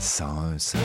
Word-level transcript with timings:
101.5. 0.00 0.78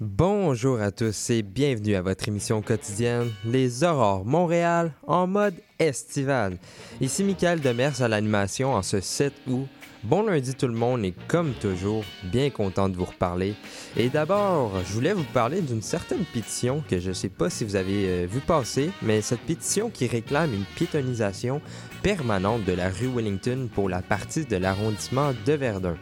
Bonjour 0.00 0.80
à 0.80 0.90
tous 0.90 1.28
et 1.28 1.42
bienvenue 1.42 1.94
à 1.94 2.00
votre 2.00 2.26
émission 2.28 2.62
quotidienne 2.62 3.30
Les 3.44 3.84
Aurores 3.84 4.24
Montréal 4.24 4.92
en 5.06 5.26
mode 5.26 5.56
estival. 5.78 6.56
Ici 7.02 7.22
Michael 7.22 7.60
Demers 7.60 8.00
à 8.00 8.08
l'animation 8.08 8.72
en 8.72 8.80
ce 8.80 9.02
7 9.02 9.34
août. 9.48 9.66
Bon 10.02 10.22
lundi 10.22 10.54
tout 10.54 10.66
le 10.66 10.72
monde 10.72 11.04
et 11.04 11.12
comme 11.28 11.52
toujours, 11.52 12.04
bien 12.24 12.48
content 12.48 12.88
de 12.88 12.96
vous 12.96 13.04
reparler. 13.04 13.54
Et 13.98 14.08
d'abord, 14.08 14.72
je 14.86 14.92
voulais 14.94 15.12
vous 15.12 15.26
parler 15.34 15.60
d'une 15.60 15.82
certaine 15.82 16.24
pétition 16.24 16.82
que 16.88 16.98
je 17.00 17.10
ne 17.10 17.14
sais 17.14 17.28
pas 17.28 17.50
si 17.50 17.64
vous 17.64 17.76
avez 17.76 18.08
euh, 18.08 18.26
vu 18.26 18.40
passer, 18.40 18.92
mais 19.02 19.20
cette 19.20 19.40
pétition 19.40 19.90
qui 19.90 20.06
réclame 20.06 20.54
une 20.54 20.64
piétonisation 20.64 21.60
permanente 22.02 22.64
de 22.64 22.72
la 22.72 22.88
rue 22.88 23.08
Wellington 23.14 23.68
pour 23.74 23.90
la 23.90 24.00
partie 24.00 24.46
de 24.46 24.56
l'arrondissement 24.56 25.32
de 25.44 25.52
Verdun 25.52 25.96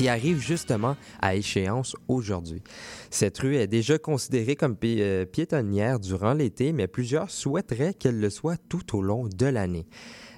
qui 0.00 0.08
arrive 0.08 0.40
justement 0.40 0.96
à 1.20 1.34
échéance 1.34 1.94
aujourd'hui. 2.08 2.62
Cette 3.10 3.36
rue 3.36 3.56
est 3.56 3.66
déjà 3.66 3.98
considérée 3.98 4.56
comme 4.56 4.74
euh, 4.82 5.26
piétonnière 5.26 6.00
durant 6.00 6.32
l'été, 6.32 6.72
mais 6.72 6.86
plusieurs 6.86 7.30
souhaiteraient 7.30 7.92
qu'elle 7.92 8.18
le 8.18 8.30
soit 8.30 8.56
tout 8.70 8.96
au 8.96 9.02
long 9.02 9.28
de 9.28 9.44
l'année. 9.44 9.86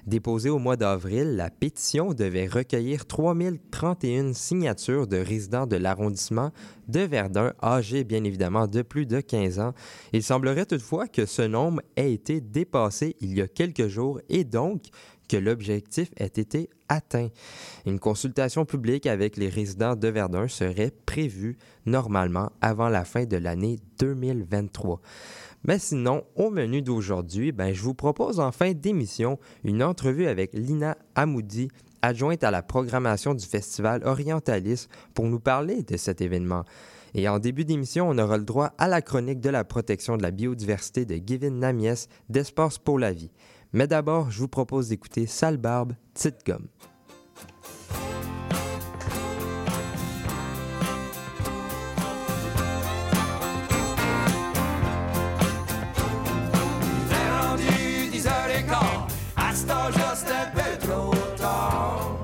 Déposée 0.05 0.49
au 0.49 0.59
mois 0.59 0.75
d'avril, 0.75 1.37
la 1.37 1.49
pétition 1.49 2.13
devait 2.13 2.47
recueillir 2.47 3.05
3031 3.05 4.33
signatures 4.33 5.07
de 5.07 5.15
résidents 5.15 5.65
de 5.65 5.77
l'arrondissement 5.77 6.51
de 6.89 6.99
Verdun, 6.99 7.53
âgés 7.63 8.03
bien 8.03 8.25
évidemment 8.25 8.67
de 8.67 8.81
plus 8.81 9.05
de 9.05 9.21
15 9.21 9.59
ans. 9.59 9.73
Il 10.11 10.21
semblerait 10.21 10.65
toutefois 10.65 11.07
que 11.07 11.25
ce 11.25 11.43
nombre 11.43 11.81
ait 11.95 12.11
été 12.11 12.41
dépassé 12.41 13.15
il 13.21 13.37
y 13.37 13.41
a 13.41 13.47
quelques 13.47 13.87
jours 13.87 14.19
et 14.27 14.43
donc 14.43 14.81
que 15.27 15.37
l'objectif 15.37 16.09
ait 16.17 16.25
été 16.25 16.69
atteint. 16.89 17.29
Une 17.85 17.99
consultation 17.99 18.65
publique 18.65 19.05
avec 19.05 19.37
les 19.37 19.49
résidents 19.49 19.95
de 19.95 20.07
Verdun 20.07 20.47
serait 20.47 20.91
prévue 21.05 21.57
normalement 21.85 22.51
avant 22.61 22.89
la 22.89 23.05
fin 23.05 23.25
de 23.25 23.37
l'année 23.37 23.79
2023. 23.99 25.01
Mais 25.65 25.79
sinon, 25.79 26.23
au 26.35 26.49
menu 26.49 26.81
d'aujourd'hui, 26.81 27.51
ben, 27.51 27.73
je 27.73 27.81
vous 27.81 27.93
propose 27.93 28.39
en 28.39 28.51
fin 28.51 28.73
d'émission 28.73 29.39
une 29.63 29.81
entrevue 29.81 30.27
avec 30.27 30.53
Lina 30.53 30.97
Amoudi, 31.15 31.69
adjointe 32.01 32.43
à 32.43 32.51
la 32.51 32.61
programmation 32.61 33.33
du 33.33 33.45
festival 33.45 34.03
Orientalis, 34.03 34.87
pour 35.13 35.25
nous 35.25 35.39
parler 35.39 35.83
de 35.83 35.95
cet 35.95 36.19
événement. 36.19 36.65
Et 37.15 37.29
en 37.29 37.39
début 37.39 37.63
d'émission, 37.63 38.09
on 38.09 38.17
aura 38.17 38.37
le 38.37 38.43
droit 38.43 38.73
à 38.77 38.87
la 38.87 39.01
chronique 39.01 39.39
de 39.39 39.49
la 39.49 39.63
protection 39.63 40.17
de 40.17 40.23
la 40.23 40.31
biodiversité 40.31 41.05
de 41.05 41.15
Givin 41.15 41.51
Namies 41.51 42.07
d'Espace 42.27 42.79
pour 42.79 42.99
la 42.99 43.13
vie. 43.13 43.31
Mais 43.75 43.87
d'abord, 43.87 44.29
je 44.29 44.37
vous 44.37 44.47
propose 44.47 44.89
d'écouter 44.89 45.25
Sale 45.25 45.57
Barbe, 45.57 45.93
Petite 46.13 46.45
Gomme. 46.45 46.67
T'es 57.09 57.31
rendu 57.41 57.63
10h15, 58.13 58.73
à 59.35 59.55
cet 59.55 59.71
âge-là, 59.71 60.13
c'est 60.15 60.31
un 60.31 60.51
peu 60.53 60.87
trop 60.87 61.15
tard. 61.35 62.19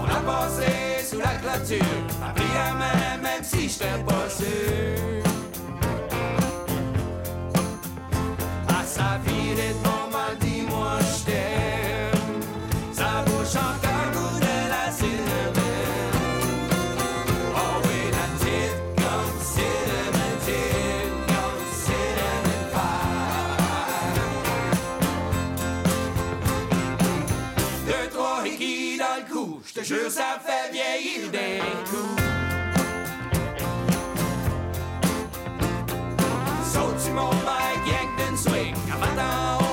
On 0.00 0.04
a 0.04 0.48
sous 1.04 1.18
la 1.18 1.34
clôture, 1.34 1.84
même 3.22 3.44
si 3.44 3.68
j'étais 3.68 4.02
pas 4.06 4.30
sûr. 4.30 4.81
Hickeys 28.62 28.98
dans 28.98 29.16
le 29.16 29.32
cou, 29.32 29.60
je 29.64 29.80
te 29.80 29.84
jure 29.84 30.10
ça 30.10 30.40
fait 30.44 30.72
vieillir 30.72 31.30
d'un 31.30 31.64
coup. 31.90 32.16
Saute 36.72 37.00
sur 37.00 37.14
mon 37.14 37.30
bike, 37.30 37.86
yank 37.86 38.28
d'une 38.28 38.36
swing, 38.36 38.74
en 38.94 39.00
battant 39.00 39.71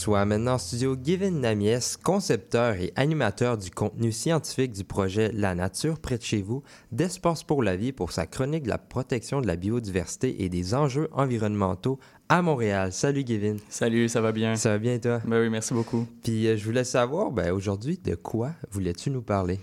reçoit 0.00 0.24
maintenant 0.24 0.54
en 0.54 0.58
studio 0.58 0.96
Gavin 0.96 1.30
Namies, 1.30 1.98
concepteur 2.02 2.72
et 2.76 2.90
animateur 2.96 3.58
du 3.58 3.70
contenu 3.70 4.12
scientifique 4.12 4.72
du 4.72 4.82
projet 4.82 5.30
La 5.34 5.54
nature 5.54 5.98
près 5.98 6.16
de 6.16 6.22
chez 6.22 6.40
vous 6.40 6.62
d'Espace 6.90 7.42
pour 7.42 7.62
la 7.62 7.76
vie 7.76 7.92
pour 7.92 8.10
sa 8.10 8.24
chronique 8.24 8.62
de 8.62 8.70
la 8.70 8.78
protection 8.78 9.42
de 9.42 9.46
la 9.46 9.56
biodiversité 9.56 10.42
et 10.42 10.48
des 10.48 10.74
enjeux 10.74 11.10
environnementaux 11.12 11.98
à 12.30 12.40
Montréal. 12.40 12.94
Salut 12.94 13.24
Gavin. 13.24 13.56
Salut, 13.68 14.08
ça 14.08 14.22
va 14.22 14.32
bien? 14.32 14.56
Ça 14.56 14.70
va 14.70 14.78
bien 14.78 14.98
toi? 14.98 15.20
Ben 15.26 15.38
oui, 15.38 15.50
merci 15.50 15.74
beaucoup. 15.74 16.06
Puis 16.22 16.46
euh, 16.46 16.56
je 16.56 16.64
voulais 16.64 16.84
savoir, 16.84 17.30
ben, 17.30 17.52
aujourd'hui, 17.52 18.00
de 18.02 18.14
quoi 18.14 18.52
voulais-tu 18.70 19.10
nous 19.10 19.20
parler? 19.20 19.60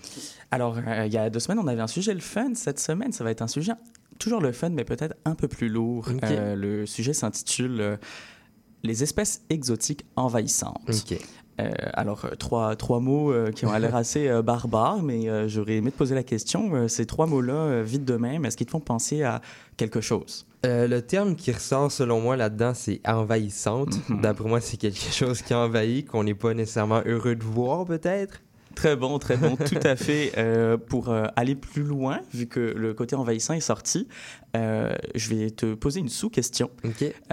Alors, 0.51 0.78
euh, 0.78 1.07
il 1.07 1.13
y 1.13 1.18
a 1.18 1.31
deux 1.31 1.40
semaines, 1.40 1.57
on 1.57 1.68
avait 1.68 1.81
un 1.81 1.88
sujet 1.88 2.13
le 2.13 2.19
fun. 2.19 2.51
Cette 2.54 2.80
semaine, 2.80 3.12
ça 3.12 3.24
va 3.24 3.31
être 3.31 3.42
un 3.42 3.48
sujet 3.48 3.74
toujours 4.18 4.42
le 4.42 4.51
fun, 4.51 4.69
mais 4.69 4.83
peut-être 4.83 5.16
un 5.25 5.36
peu 5.36 5.48
plus 5.48 5.69
lourd. 5.69 6.10
Euh, 6.24 6.56
le 6.56 6.86
sujet 6.86 7.13
s'intitule 7.13 7.80
euh, 7.80 7.98
les 8.88 9.04
espèces 9.04 9.42
exotiques 9.50 10.06
envahissantes. 10.16 10.81
Euh, 11.60 11.72
alors, 11.94 12.25
euh, 12.25 12.36
trois, 12.36 12.75
trois 12.75 13.00
mots 13.00 13.31
euh, 13.31 13.51
qui 13.51 13.66
ont 13.66 13.74
l'air 13.75 13.95
assez 14.04 14.30
barbares, 14.44 15.01
mais 15.01 15.48
j'aurais 15.50 15.75
aimé 15.75 15.92
te 15.92 15.98
poser 15.98 16.16
la 16.16 16.24
question. 16.24 16.88
Ces 16.88 17.06
trois 17.06 17.25
mots-là, 17.25 17.81
vite 17.84 18.06
de 18.06 18.16
même, 18.16 18.45
est-ce 18.45 18.57
qu'ils 18.57 18.68
te 18.68 18.72
font 18.72 18.80
penser 18.80 19.24
à 19.24 19.42
quelque 19.75 20.01
chose? 20.01 20.45
Le 20.63 21.00
terme 21.00 21.36
qui 21.36 21.51
ressort 21.51 21.92
selon 21.92 22.19
moi 22.19 22.36
là-dedans, 22.36 22.74
c'est 22.74 23.00
envahissante. 23.07 23.95
Mhm. 24.10 24.22
D'après 24.22 24.50
moi, 24.50 24.60
c'est 24.60 24.78
quelque 24.78 25.00
chose 25.12 25.42
qui 25.42 25.54
envahit, 25.54 26.07
qu'on 26.07 26.24
n'est 26.24 26.33
pas 26.33 26.54
nécessairement 26.54 27.01
heureux 27.06 27.36
de 27.36 27.44
voir, 27.44 27.86
peut-être. 27.86 28.42
Très 28.78 28.96
bon, 28.96 29.18
très 29.18 29.38
bon, 29.38 29.56
tout 29.56 29.80
à 29.84 29.96
fait. 29.96 30.34
Euh, 30.38 30.78
pour 30.78 31.10
euh, 31.10 31.26
aller 31.36 31.56
plus 31.56 31.82
loin, 31.82 32.20
vu 32.32 32.46
que 32.46 32.60
le 32.60 32.94
côté 32.94 33.16
envahissant 33.16 33.56
est 33.56 33.60
sorti, 33.60 34.08
euh, 34.56 34.94
je 35.16 35.34
vais 35.34 35.50
te 35.50 35.74
poser 35.74 36.00
une 36.00 36.10
sous-question. 36.10 36.70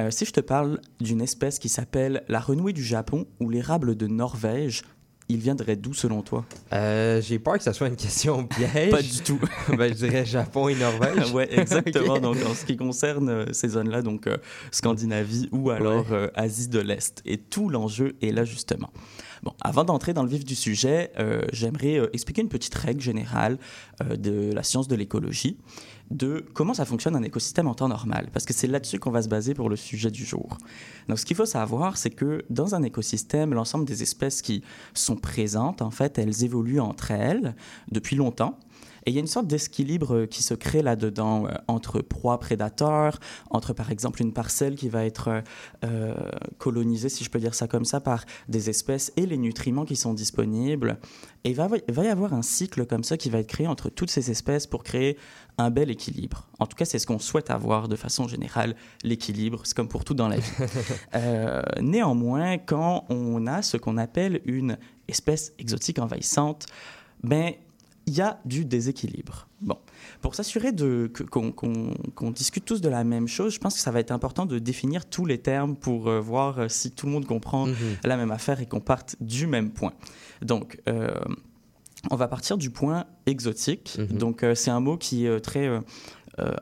Si 0.08 0.24
je 0.24 0.30
te 0.30 0.40
parle 0.40 0.80
d'une 1.00 1.20
espèce 1.20 1.58
qui 1.58 1.68
s'appelle 1.68 2.24
la 2.28 2.40
renouée 2.40 2.72
du 2.72 2.82
Japon 2.82 3.26
ou 3.40 3.50
l'érable 3.50 3.94
de 3.94 4.06
Norvège, 4.06 4.84
il 5.28 5.38
viendrait 5.38 5.76
d'où 5.76 5.94
selon 5.94 6.22
toi? 6.22 6.44
Euh, 6.72 7.20
J'ai 7.22 7.38
peur 7.38 7.54
que 7.56 7.62
ça 7.62 7.72
soit 7.72 7.88
une 7.88 7.96
question 7.96 8.44
piège. 8.46 8.90
Pas 8.90 9.02
du 9.02 9.20
tout. 9.20 9.38
ben, 9.76 9.88
je 9.88 9.94
dirais 9.94 10.24
Japon 10.24 10.68
et 10.68 10.74
Norvège. 10.74 11.32
ouais, 11.32 11.48
exactement. 11.50 12.18
Donc, 12.20 12.36
en 12.46 12.54
ce 12.54 12.64
qui 12.64 12.76
concerne 12.76 13.28
euh, 13.28 13.46
ces 13.52 13.68
zones-là, 13.68 14.02
donc 14.02 14.26
euh, 14.26 14.36
Scandinavie 14.70 15.48
ou 15.52 15.70
alors 15.70 16.06
Asie 16.34 16.68
de 16.68 16.80
l'Est. 16.80 17.22
Et 17.24 17.38
tout 17.38 17.68
l'enjeu 17.68 18.16
est 18.22 18.32
là, 18.32 18.44
justement. 18.44 18.90
Bon, 19.42 19.52
avant 19.60 19.84
d'entrer 19.84 20.14
dans 20.14 20.22
le 20.22 20.28
vif 20.28 20.44
du 20.44 20.54
sujet, 20.54 21.12
j'aimerais 21.52 22.00
expliquer 22.14 22.40
une 22.40 22.48
petite 22.48 22.74
règle 22.74 23.00
générale 23.00 23.58
de 24.02 24.52
la 24.52 24.62
science 24.62 24.88
de 24.88 24.96
l'écologie, 24.96 25.58
de 26.10 26.44
comment 26.54 26.74
ça 26.74 26.84
fonctionne 26.84 27.16
un 27.16 27.22
écosystème 27.22 27.66
en 27.66 27.74
temps 27.74 27.88
normal, 27.88 28.28
parce 28.32 28.44
que 28.44 28.52
c'est 28.52 28.66
là-dessus 28.66 28.98
qu'on 28.98 29.10
va 29.10 29.22
se 29.22 29.28
baser 29.28 29.54
pour 29.54 29.68
le 29.68 29.76
sujet 29.76 30.10
du 30.10 30.24
jour. 30.24 30.58
Donc, 31.08 31.18
ce 31.18 31.24
qu'il 31.24 31.36
faut 31.36 31.46
savoir, 31.46 31.96
c'est 31.96 32.10
que 32.10 32.44
dans 32.50 32.74
un 32.74 32.82
écosystème, 32.82 33.54
l'ensemble 33.54 33.84
des 33.84 34.02
espèces 34.02 34.42
qui 34.42 34.62
sont 34.92 35.16
présentes, 35.16 35.82
en 35.82 35.90
fait, 35.90 36.18
elles 36.18 36.44
évoluent 36.44 36.80
entre 36.80 37.10
elles 37.10 37.54
depuis 37.90 38.16
longtemps. 38.16 38.58
Et 39.06 39.10
il 39.10 39.14
y 39.14 39.18
a 39.18 39.20
une 39.20 39.26
sorte 39.26 39.46
d'équilibre 39.46 40.24
qui 40.26 40.42
se 40.42 40.54
crée 40.54 40.82
là-dedans 40.82 41.46
euh, 41.46 41.50
entre 41.68 42.00
proies 42.00 42.38
prédateurs, 42.40 43.20
entre 43.50 43.72
par 43.72 43.90
exemple 43.90 44.22
une 44.22 44.32
parcelle 44.32 44.76
qui 44.76 44.88
va 44.88 45.04
être 45.04 45.42
euh, 45.84 46.14
colonisée, 46.58 47.08
si 47.08 47.24
je 47.24 47.30
peux 47.30 47.38
dire 47.38 47.54
ça 47.54 47.68
comme 47.68 47.84
ça, 47.84 48.00
par 48.00 48.24
des 48.48 48.70
espèces 48.70 49.12
et 49.16 49.26
les 49.26 49.36
nutriments 49.36 49.84
qui 49.84 49.96
sont 49.96 50.14
disponibles. 50.14 50.98
Et 51.44 51.50
il 51.50 51.56
va, 51.56 51.68
va 51.68 52.04
y 52.04 52.08
avoir 52.08 52.32
un 52.32 52.42
cycle 52.42 52.86
comme 52.86 53.04
ça 53.04 53.16
qui 53.16 53.28
va 53.28 53.38
être 53.38 53.48
créé 53.48 53.66
entre 53.66 53.90
toutes 53.90 54.10
ces 54.10 54.30
espèces 54.30 54.66
pour 54.66 54.82
créer 54.82 55.18
un 55.58 55.70
bel 55.70 55.90
équilibre. 55.90 56.48
En 56.58 56.66
tout 56.66 56.76
cas, 56.76 56.84
c'est 56.84 56.98
ce 56.98 57.06
qu'on 57.06 57.18
souhaite 57.18 57.50
avoir 57.50 57.88
de 57.88 57.96
façon 57.96 58.26
générale, 58.28 58.74
l'équilibre. 59.02 59.60
C'est 59.64 59.76
comme 59.76 59.88
pour 59.88 60.04
tout 60.04 60.14
dans 60.14 60.28
la 60.28 60.38
vie. 60.38 60.50
Euh, 61.14 61.62
néanmoins, 61.80 62.58
quand 62.58 63.04
on 63.08 63.46
a 63.46 63.62
ce 63.62 63.76
qu'on 63.76 63.96
appelle 63.98 64.40
une 64.46 64.78
espèce 65.06 65.52
exotique 65.58 65.98
envahissante, 66.00 66.66
ben 67.22 67.52
il 68.06 68.14
y 68.14 68.20
a 68.20 68.38
du 68.44 68.64
déséquilibre. 68.64 69.46
Bon, 69.62 69.78
pour 70.20 70.34
s'assurer 70.34 70.72
qu'on 71.30 72.30
discute 72.32 72.64
tous 72.64 72.80
de 72.82 72.88
la 72.88 73.02
même 73.04 73.28
chose, 73.28 73.54
je 73.54 73.58
pense 73.58 73.74
que 73.74 73.80
ça 73.80 73.90
va 73.90 74.00
être 74.00 74.10
important 74.10 74.44
de 74.44 74.58
définir 74.58 75.06
tous 75.06 75.24
les 75.24 75.38
termes 75.38 75.74
pour 75.76 76.08
euh, 76.08 76.20
voir 76.20 76.58
euh, 76.58 76.68
si 76.68 76.90
tout 76.90 77.06
le 77.06 77.12
monde 77.12 77.26
comprend 77.26 77.66
Mhm. 77.66 77.74
la 78.04 78.16
même 78.16 78.30
affaire 78.30 78.60
et 78.60 78.66
qu'on 78.66 78.80
parte 78.80 79.16
du 79.20 79.46
même 79.46 79.70
point. 79.70 79.92
Donc, 80.42 80.80
euh, 80.88 81.14
on 82.10 82.16
va 82.16 82.28
partir 82.28 82.56
du 82.58 82.70
point 82.70 83.04
exotique. 83.26 83.96
Mhm. 83.98 84.18
Donc, 84.18 84.42
euh, 84.42 84.54
c'est 84.54 84.70
un 84.70 84.80
mot 84.80 84.96
qui 84.96 85.26
est 85.26 85.28
euh, 85.28 85.40
très 85.40 85.66
euh, 85.66 85.80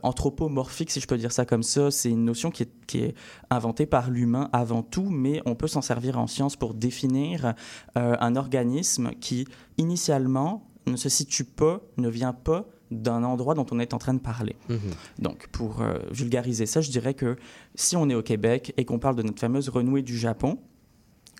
anthropomorphique, 0.02 0.90
si 0.90 1.00
je 1.00 1.06
peux 1.06 1.16
dire 1.16 1.32
ça 1.32 1.44
comme 1.44 1.62
ça. 1.62 1.90
C'est 1.90 2.10
une 2.10 2.24
notion 2.24 2.50
qui 2.50 2.64
est, 2.64 2.70
qui 2.86 2.98
est 2.98 3.14
inventée 3.50 3.86
par 3.86 4.10
l'humain 4.10 4.50
avant 4.52 4.82
tout, 4.82 5.08
mais 5.10 5.40
on 5.46 5.54
peut 5.54 5.68
s'en 5.68 5.82
servir 5.82 6.18
en 6.18 6.26
science 6.26 6.56
pour 6.56 6.74
définir 6.74 7.54
euh, 7.96 8.16
un 8.20 8.36
organisme 8.36 9.12
qui, 9.20 9.46
initialement, 9.78 10.68
ne 10.86 10.96
se 10.96 11.08
situe 11.08 11.44
pas, 11.44 11.80
ne 11.96 12.08
vient 12.08 12.34
pas 12.34 12.66
d'un 12.90 13.24
endroit 13.24 13.54
dont 13.54 13.64
on 13.70 13.80
est 13.80 13.94
en 13.94 13.98
train 13.98 14.12
de 14.12 14.20
parler. 14.20 14.56
Mhm. 14.68 14.78
Donc, 15.20 15.48
pour 15.48 15.82
vulgariser 16.10 16.66
ça, 16.66 16.82
je 16.82 16.90
dirais 16.90 17.14
que 17.14 17.36
si 17.74 17.96
on 17.96 18.10
est 18.10 18.14
au 18.14 18.22
Québec 18.22 18.74
et 18.76 18.84
qu'on 18.84 18.98
parle 18.98 19.16
de 19.16 19.22
notre 19.22 19.40
fameuse 19.40 19.70
renouée 19.70 20.02
du 20.02 20.18
Japon, 20.18 20.58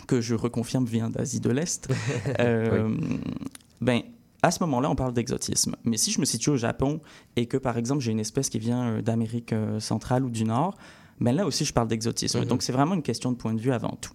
que 0.06 0.20
je 0.20 0.34
reconfirme 0.34 0.84
vient 0.84 1.10
d'Asie 1.10 1.40
de 1.40 1.50
l'Est, 1.50 1.88
euh, 2.40 2.94
ben, 3.82 4.00
à 4.42 4.50
ce 4.50 4.60
moment-là, 4.64 4.90
on 4.90 4.96
parle 4.96 5.12
d'exotisme. 5.12 5.76
Mais 5.84 5.96
si 5.96 6.10
je 6.10 6.18
me 6.20 6.24
situe 6.24 6.50
au 6.50 6.56
Japon 6.56 7.00
et 7.36 7.46
que, 7.46 7.56
par 7.56 7.76
exemple, 7.78 8.00
j'ai 8.00 8.10
une 8.12 8.20
espèce 8.20 8.48
qui 8.48 8.58
vient 8.58 8.84
euh, 8.94 9.02
d'Amérique 9.02 9.52
euh, 9.52 9.78
centrale 9.80 10.24
ou 10.24 10.30
du 10.30 10.44
Nord, 10.44 10.76
ben 11.20 11.32
là 11.36 11.46
aussi, 11.46 11.64
je 11.64 11.72
parle 11.72 11.86
d'exotisme. 11.88 12.40
Mhm. 12.40 12.46
Donc, 12.46 12.62
c'est 12.62 12.72
vraiment 12.72 12.94
une 12.94 13.02
question 13.02 13.30
de 13.30 13.36
point 13.36 13.54
de 13.54 13.60
vue 13.60 13.72
avant 13.72 13.96
tout. 14.00 14.12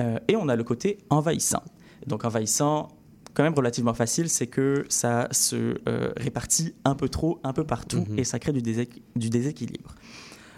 Euh, 0.00 0.18
et 0.28 0.36
on 0.36 0.48
a 0.48 0.56
le 0.56 0.64
côté 0.64 0.98
envahissant. 1.08 1.62
Donc, 2.06 2.24
envahissant, 2.24 2.88
quand 3.34 3.42
même 3.42 3.54
relativement 3.54 3.94
facile, 3.94 4.28
c'est 4.28 4.46
que 4.48 4.84
ça 4.88 5.28
se 5.30 5.78
euh, 5.88 6.12
répartit 6.16 6.74
un 6.84 6.94
peu 6.94 7.08
trop, 7.08 7.40
un 7.44 7.52
peu 7.52 7.64
partout, 7.64 8.04
Mhm. 8.08 8.18
et 8.18 8.24
ça 8.24 8.38
crée 8.38 8.52
du, 8.52 8.60
déséqu- 8.62 9.00
du 9.16 9.30
déséquilibre. 9.30 9.94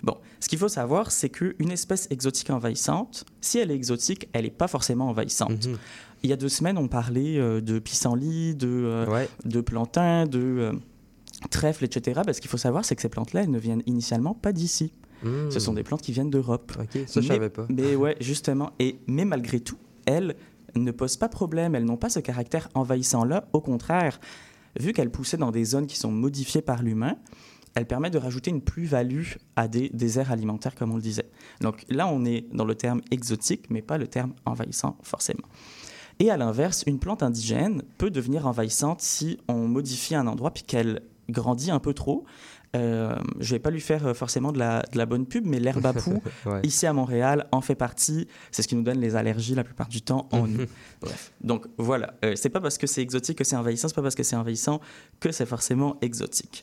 Bon, 0.03 0.17
ce 0.41 0.49
qu'il 0.49 0.59
faut 0.59 0.69
savoir, 0.69 1.11
c'est 1.11 1.29
qu'une 1.29 1.71
espèce 1.71 2.07
exotique 2.11 2.49
envahissante, 2.51 3.27
si 3.43 3.59
elle 3.59 3.71
est 3.71 3.75
exotique, 3.75 4.29
elle 4.33 4.45
n'est 4.45 4.51
pas 4.51 4.67
forcément 4.67 5.09
envahissante. 5.09 5.67
Mhm. 5.67 5.77
Il 6.23 6.31
y 6.31 6.33
a 6.33 6.37
deux 6.37 6.49
semaines, 6.49 6.77
on 6.79 6.89
parlait 6.89 7.39
euh, 7.39 7.61
de 7.61 7.79
pissenlit, 7.79 8.55
de, 8.55 8.69
euh, 8.69 9.07
Ouais. 9.07 9.29
de 9.45 9.61
plantain, 9.61 10.27
de 10.27 10.39
euh, 10.41 10.73
trèfle, 11.51 11.85
etc. 11.85 12.21
Ben, 12.27 12.33
ce 12.33 12.41
qu'il 12.41 12.51
faut 12.51 12.57
savoir, 12.59 12.85
c'est 12.85 12.95
que 12.97 13.03
ces 13.03 13.09
plantes-là, 13.09 13.43
elles 13.43 13.51
ne 13.51 13.59
viennent 13.59 13.83
initialement 13.87 14.35
pas 14.35 14.53
d'ici. 14.53 14.93
Mhm. 15.23 15.51
Ce 15.51 15.61
sont 15.61 15.73
des 15.75 15.83
plantes 15.83 16.03
qui 16.03 16.13
viennent 16.13 16.31
d'Europe. 16.31 16.73
Ok, 16.79 17.03
ça, 17.07 17.21
je 17.21 17.29
Mais- 17.29 17.35
savais 17.35 17.51
pas. 17.51 17.67
Mais 17.71 17.95
ouais, 17.97 18.17
justement. 18.21 18.71
Et, 18.79 18.99
mais 19.07 19.25
malgré 19.25 19.61
tout, 19.61 19.79
elles 20.07 20.37
ne 20.77 20.91
posent 20.93 21.17
pas 21.17 21.29
problème. 21.29 21.75
Elles 21.75 21.85
n'ont 21.85 21.97
pas 21.97 22.11
ce 22.11 22.21
caractère 22.21 22.69
envahissant-là. 22.75 23.49
Au 23.53 23.61
contraire, 23.61 24.21
vu 24.79 24.93
qu'elles 24.93 25.11
poussaient 25.11 25.37
dans 25.39 25.51
des 25.51 25.65
zones 25.65 25.87
qui 25.87 25.99
sont 25.99 26.13
modifiées 26.13 26.63
par 26.63 26.83
l'humain, 26.83 27.17
elles 27.75 27.87
permettent 27.87 28.13
de 28.15 28.19
rajouter 28.19 28.51
une 28.51 28.63
plus-value 28.63 29.27
à 29.57 29.69
des 29.69 29.91
déserts 29.91 30.33
alimentaires, 30.33 30.75
comme 30.75 30.91
on 30.93 30.97
le 30.97 31.03
disait. 31.03 31.31
Donc 31.61 31.85
là, 31.89 32.09
on 32.09 32.25
est 32.25 32.47
dans 32.53 32.65
le 32.65 32.75
terme 32.75 33.01
exotique, 33.11 33.67
mais 33.71 33.81
pas 33.81 33.97
le 33.97 34.07
terme 34.09 34.33
envahissant, 34.45 34.97
forcément. 35.03 35.45
Et 36.21 36.31
à 36.31 36.37
l'inverse, 36.37 36.85
une 36.87 36.99
plante 36.99 37.23
indigène 37.23 37.83
peut 37.99 38.11
devenir 38.11 38.47
envahissante 38.47 39.01
si 39.01 39.39
on 39.49 39.67
modifie 39.67 40.15
un 40.15 40.27
endroit 40.27 40.51
puis 40.53 40.63
qu'elle 40.63 41.03
grandit 41.31 41.71
un 41.71 41.79
peu 41.79 41.95
trop. 41.95 42.25
Euh, 42.77 43.17
je 43.41 43.55
vais 43.55 43.59
pas 43.59 43.71
lui 43.71 43.81
faire 43.81 44.07
euh, 44.07 44.15
forcément 44.15 44.53
de 44.53 44.59
la, 44.59 44.83
de 44.93 44.99
la 44.99 45.07
bonne 45.07 45.27
pub, 45.27 45.45
mais 45.45 45.59
l'herbe 45.59 45.85
à 45.87 45.93
poux, 45.95 46.23
Ouais. 46.47 46.61
ici 46.63 46.87
à 46.87 46.93
Montréal, 46.93 47.49
en 47.51 47.61
fait 47.63 47.75
partie. 47.75 48.29
C'est 48.53 48.63
ce 48.63 48.69
qui 48.69 48.77
nous 48.77 48.83
donne 48.83 49.01
les 49.01 49.17
allergies 49.17 49.55
la 49.57 49.65
plupart 49.65 49.89
du 49.89 50.03
temps 50.03 50.29
en 50.31 50.47
nous. 50.47 50.67
Bref. 51.01 51.33
Donc 51.41 51.67
voilà, 51.79 52.15
Euh, 52.25 52.35
c'est 52.37 52.49
pas 52.51 52.61
parce 52.61 52.79
que 52.79 52.87
c'est 52.87 53.03
exotique 53.03 53.39
que 53.39 53.45
c'est 53.45 53.57
envahissant, 53.57 53.89
c'est 53.89 53.95
pas 53.97 54.03
parce 54.03 54.15
que 54.15 54.23
c'est 54.23 54.37
envahissant 54.37 54.81
que 55.19 55.33
c'est 55.33 55.47
forcément 55.47 55.97
exotique. 56.01 56.63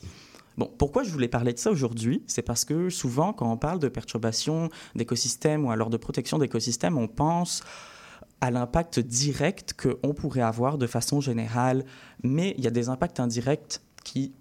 Bon, 0.56 0.70
pourquoi 0.78 1.02
je 1.02 1.10
voulais 1.10 1.28
parler 1.28 1.52
de 1.52 1.58
ça 1.58 1.70
aujourd'hui? 1.70 2.22
C'est 2.26 2.42
parce 2.42 2.64
que 2.64 2.88
souvent, 2.90 3.32
quand 3.34 3.50
on 3.52 3.56
parle 3.58 3.78
de 3.78 3.88
perturbation 3.88 4.70
d'écosystèmes 4.94 5.64
ou 5.66 5.70
alors 5.72 5.90
de 5.90 5.96
protection 5.98 6.38
d'écosystèmes, 6.38 6.96
on 6.96 7.06
pense 7.06 7.62
à 8.40 8.50
l'impact 8.50 9.00
direct 9.00 9.74
qu'on 9.74 10.14
pourrait 10.14 10.42
avoir 10.42 10.78
de 10.78 10.86
façon 10.86 11.20
générale, 11.20 11.84
mais 12.22 12.54
il 12.58 12.64
y 12.64 12.66
a 12.66 12.70
des 12.70 12.88
impacts 12.88 13.20
indirects 13.20 13.80
qui 14.04 14.32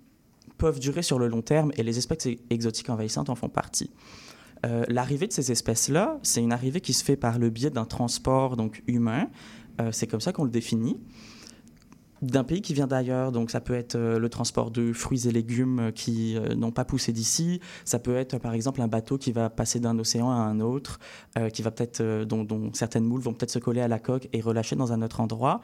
peuvent 0.57 0.79
durer 0.79 1.01
sur 1.01 1.19
le 1.19 1.27
long 1.27 1.41
terme 1.41 1.71
et 1.77 1.83
les 1.83 1.97
espèces 1.97 2.27
exotiques 2.49 2.89
envahissantes 2.89 3.29
en 3.29 3.35
font 3.35 3.49
partie. 3.49 3.91
Euh, 4.65 4.83
L'arrivée 4.87 5.27
de 5.27 5.33
ces 5.33 5.51
espèces-là, 5.51 6.17
c'est 6.23 6.41
une 6.41 6.51
arrivée 6.51 6.81
qui 6.81 6.93
se 6.93 7.03
fait 7.03 7.15
par 7.15 7.37
le 7.37 7.49
biais 7.49 7.69
d'un 7.69 7.85
transport 7.85 8.57
donc 8.57 8.83
humain. 8.87 9.29
Euh, 9.79 9.91
c'est 9.91 10.07
comme 10.07 10.21
ça 10.21 10.31
qu'on 10.31 10.43
le 10.43 10.49
définit 10.49 10.99
d'un 12.21 12.43
pays 12.43 12.61
qui 12.61 12.73
vient 12.73 12.87
d'ailleurs. 12.87 13.31
Donc, 13.31 13.51
ça 13.51 13.61
peut 13.61 13.73
être 13.73 13.95
euh, 13.95 14.19
le 14.19 14.29
transport 14.29 14.71
de 14.71 14.93
fruits 14.93 15.27
et 15.27 15.31
légumes 15.31 15.79
euh, 15.79 15.91
qui 15.91 16.37
euh, 16.37 16.55
n'ont 16.55 16.71
pas 16.71 16.85
poussé 16.85 17.11
d'ici. 17.11 17.59
Ça 17.85 17.99
peut 17.99 18.15
être, 18.15 18.37
par 18.37 18.53
exemple, 18.53 18.81
un 18.81 18.87
bateau 18.87 19.17
qui 19.17 19.31
va 19.31 19.49
passer 19.49 19.79
d'un 19.79 19.97
océan 19.99 20.31
à 20.31 20.35
un 20.35 20.59
autre, 20.59 20.99
euh, 21.37 21.49
qui 21.49 21.61
va 21.61 21.71
peut-être, 21.71 22.01
euh, 22.01 22.25
dont, 22.25 22.43
dont 22.43 22.71
certaines 22.73 23.05
moules 23.05 23.21
vont 23.21 23.33
peut-être 23.33 23.51
se 23.51 23.59
coller 23.59 23.81
à 23.81 23.87
la 23.87 23.99
coque 23.99 24.27
et 24.33 24.41
relâcher 24.41 24.75
dans 24.75 24.93
un 24.93 25.01
autre 25.01 25.19
endroit. 25.19 25.61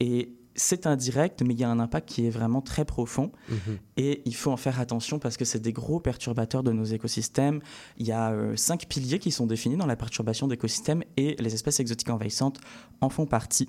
Et 0.00 0.34
c'est 0.54 0.86
indirect, 0.86 1.42
mais 1.42 1.54
il 1.54 1.60
y 1.60 1.64
a 1.64 1.70
un 1.70 1.80
impact 1.80 2.08
qui 2.08 2.26
est 2.26 2.30
vraiment 2.30 2.60
très 2.60 2.84
profond. 2.84 3.32
Mhm. 3.48 3.78
Et 3.96 4.22
il 4.24 4.34
faut 4.34 4.50
en 4.50 4.56
faire 4.56 4.80
attention 4.80 5.18
parce 5.18 5.36
que 5.36 5.44
c'est 5.44 5.60
des 5.60 5.72
gros 5.72 6.00
perturbateurs 6.00 6.62
de 6.62 6.72
nos 6.72 6.84
écosystèmes. 6.84 7.60
Il 7.98 8.06
y 8.06 8.12
a 8.12 8.32
euh, 8.32 8.56
cinq 8.56 8.86
piliers 8.86 9.18
qui 9.18 9.30
sont 9.30 9.46
définis 9.46 9.76
dans 9.76 9.86
la 9.86 9.96
perturbation 9.96 10.48
d'écosystèmes 10.48 11.02
et 11.16 11.36
les 11.38 11.54
espèces 11.54 11.80
exotiques 11.80 12.10
envahissantes 12.10 12.60
en 13.00 13.08
font 13.08 13.26
partie. 13.26 13.68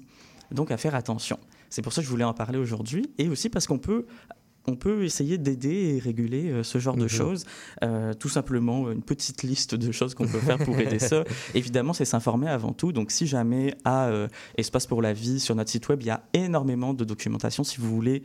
Donc 0.51 0.71
à 0.71 0.77
faire 0.77 0.95
attention. 0.95 1.39
C'est 1.73 1.81
pour 1.81 1.91
ça 1.91 2.01
que 2.01 2.05
je 2.05 2.11
voulais 2.11 2.23
en 2.23 2.35
parler 2.35 2.59
aujourd'hui 2.59 3.09
et 3.17 3.27
aussi 3.29 3.49
parce 3.49 3.65
qu'on 3.65 3.79
peut 3.79 4.05
on 4.65 4.75
peut 4.75 5.03
essayer 5.03 5.37
d'aider 5.37 5.95
et 5.95 5.99
réguler 5.99 6.49
euh, 6.49 6.63
ce 6.63 6.77
genre 6.77 6.95
de 6.95 7.01
Mhm. 7.03 7.09
choses. 7.09 7.45
Euh, 7.83 8.13
tout 8.13 8.29
simplement, 8.29 8.89
une 8.91 9.01
petite 9.01 9.43
liste 9.43 9.75
de 9.75 9.91
choses 9.91 10.13
qu'on 10.15 10.25
peut 10.27 10.39
faire 10.39 10.57
pour 10.59 10.79
aider 10.79 10.99
ça. 10.99 11.25
Évidemment, 11.55 11.91
c'est 11.91 12.05
s'informer 12.05 12.47
avant 12.47 12.71
tout. 12.71 12.93
Donc, 12.93 13.11
si 13.11 13.27
jamais 13.27 13.75
à 13.83 14.05
euh, 14.07 14.29
Espace 14.57 14.85
pour 14.87 15.01
la 15.01 15.11
vie, 15.11 15.41
sur 15.41 15.53
notre 15.55 15.69
site 15.69 15.89
web, 15.89 16.01
il 16.01 16.05
y 16.05 16.11
a 16.11 16.23
énormément 16.33 16.93
de 16.93 17.03
documentation 17.03 17.65
si 17.65 17.81
vous 17.81 17.93
voulez 17.93 18.23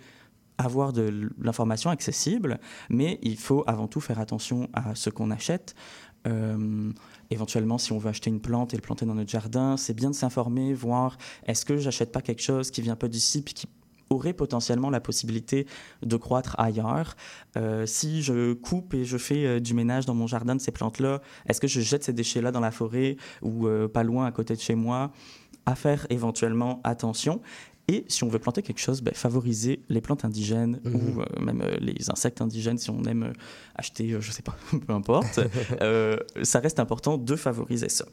avoir 0.59 0.93
de 0.93 1.29
l'information 1.41 1.91
accessible, 1.91 2.61
mais 2.89 3.19
il 3.23 3.37
faut 3.37 3.65
avant 3.67 3.89
tout 3.89 4.01
faire 4.01 4.21
attention 4.21 4.69
à 4.75 4.95
ce 4.95 5.11
qu'on 5.11 5.33
achète. 5.33 5.75
Euh, 6.29 6.93
éventuellement, 7.31 7.79
si 7.79 7.93
on 7.93 7.99
veut 7.99 8.11
acheter 8.11 8.31
une 8.31 8.41
plante 8.41 8.75
et 8.75 8.77
le 8.77 8.83
planter 8.83 9.07
dans 9.07 9.15
notre 9.15 9.31
jardin, 9.31 9.77
c'est 9.77 9.95
bien 9.95 10.11
de 10.11 10.15
s'informer, 10.15 10.75
voir 10.75 11.19
est-ce 11.47 11.65
que 11.65 11.77
j'achète 11.77 12.13
pas 12.13 12.23
quelque 12.23 12.43
chose 12.43 12.71
qui 12.71 12.83
vient 12.83 12.97
pas 12.97 13.09
d'ici 13.09 13.43
puis 13.43 13.55
qui 13.55 13.67
aurait 14.11 14.33
potentiellement 14.33 14.91
la 14.91 15.01
possibilité 15.01 15.67
de 16.03 16.17
croître 16.17 16.55
ailleurs. 16.59 17.17
Euh, 17.57 17.87
si 17.87 18.23
je 18.23 18.55
coupe 18.55 18.95
et 18.95 19.05
je 19.05 19.19
fais 19.19 19.45
euh, 19.45 19.61
du 19.61 19.75
ménage 19.75 20.07
dans 20.07 20.15
mon 20.15 20.27
jardin 20.27 20.57
de 20.57 20.61
ces 20.61 20.73
plantes-là, 20.73 21.21
est-ce 21.47 21.61
que 21.61 21.67
je 21.67 21.81
jette 21.81 22.05
ces 22.05 22.13
déchets-là 22.13 22.51
dans 22.51 22.61
la 22.61 22.71
forêt 22.71 23.17
ou 23.43 23.67
euh, 23.67 23.89
pas 23.89 24.03
loin 24.03 24.27
à 24.27 24.33
côté 24.33 24.55
de 24.55 24.61
chez 24.61 24.75
moi? 24.75 25.13
À 25.67 25.75
faire 25.75 26.07
éventuellement 26.09 26.81
attention. 26.85 27.43
Et 27.91 28.05
si 28.09 28.23
on 28.23 28.29
veut 28.29 28.39
planter 28.39 28.61
quelque 28.63 28.81
chose, 28.81 29.01
ben, 29.01 29.15
favoriser 29.15 29.81
les 29.89 30.01
plantes 30.03 30.25
indigènes 30.25 30.79
Mhm. 30.85 30.95
ou 30.95 31.21
euh, 31.23 31.25
même 31.41 31.63
euh, 31.63 31.77
les 31.81 32.11
insectes 32.11 32.43
indigènes 32.43 32.77
si 32.79 32.91
on 32.91 33.03
aime 33.05 33.23
euh, 33.23 33.33
acheter, 33.77 34.15
je 34.21 34.31
sais 34.31 34.43
pas, 34.43 34.57
peu 34.87 34.93
importe. 34.93 35.41
Ça 36.43 36.61
reste 36.61 36.81
important 36.81 37.17
de 37.19 37.37
favoriser 37.37 37.89
ça. 37.89 38.05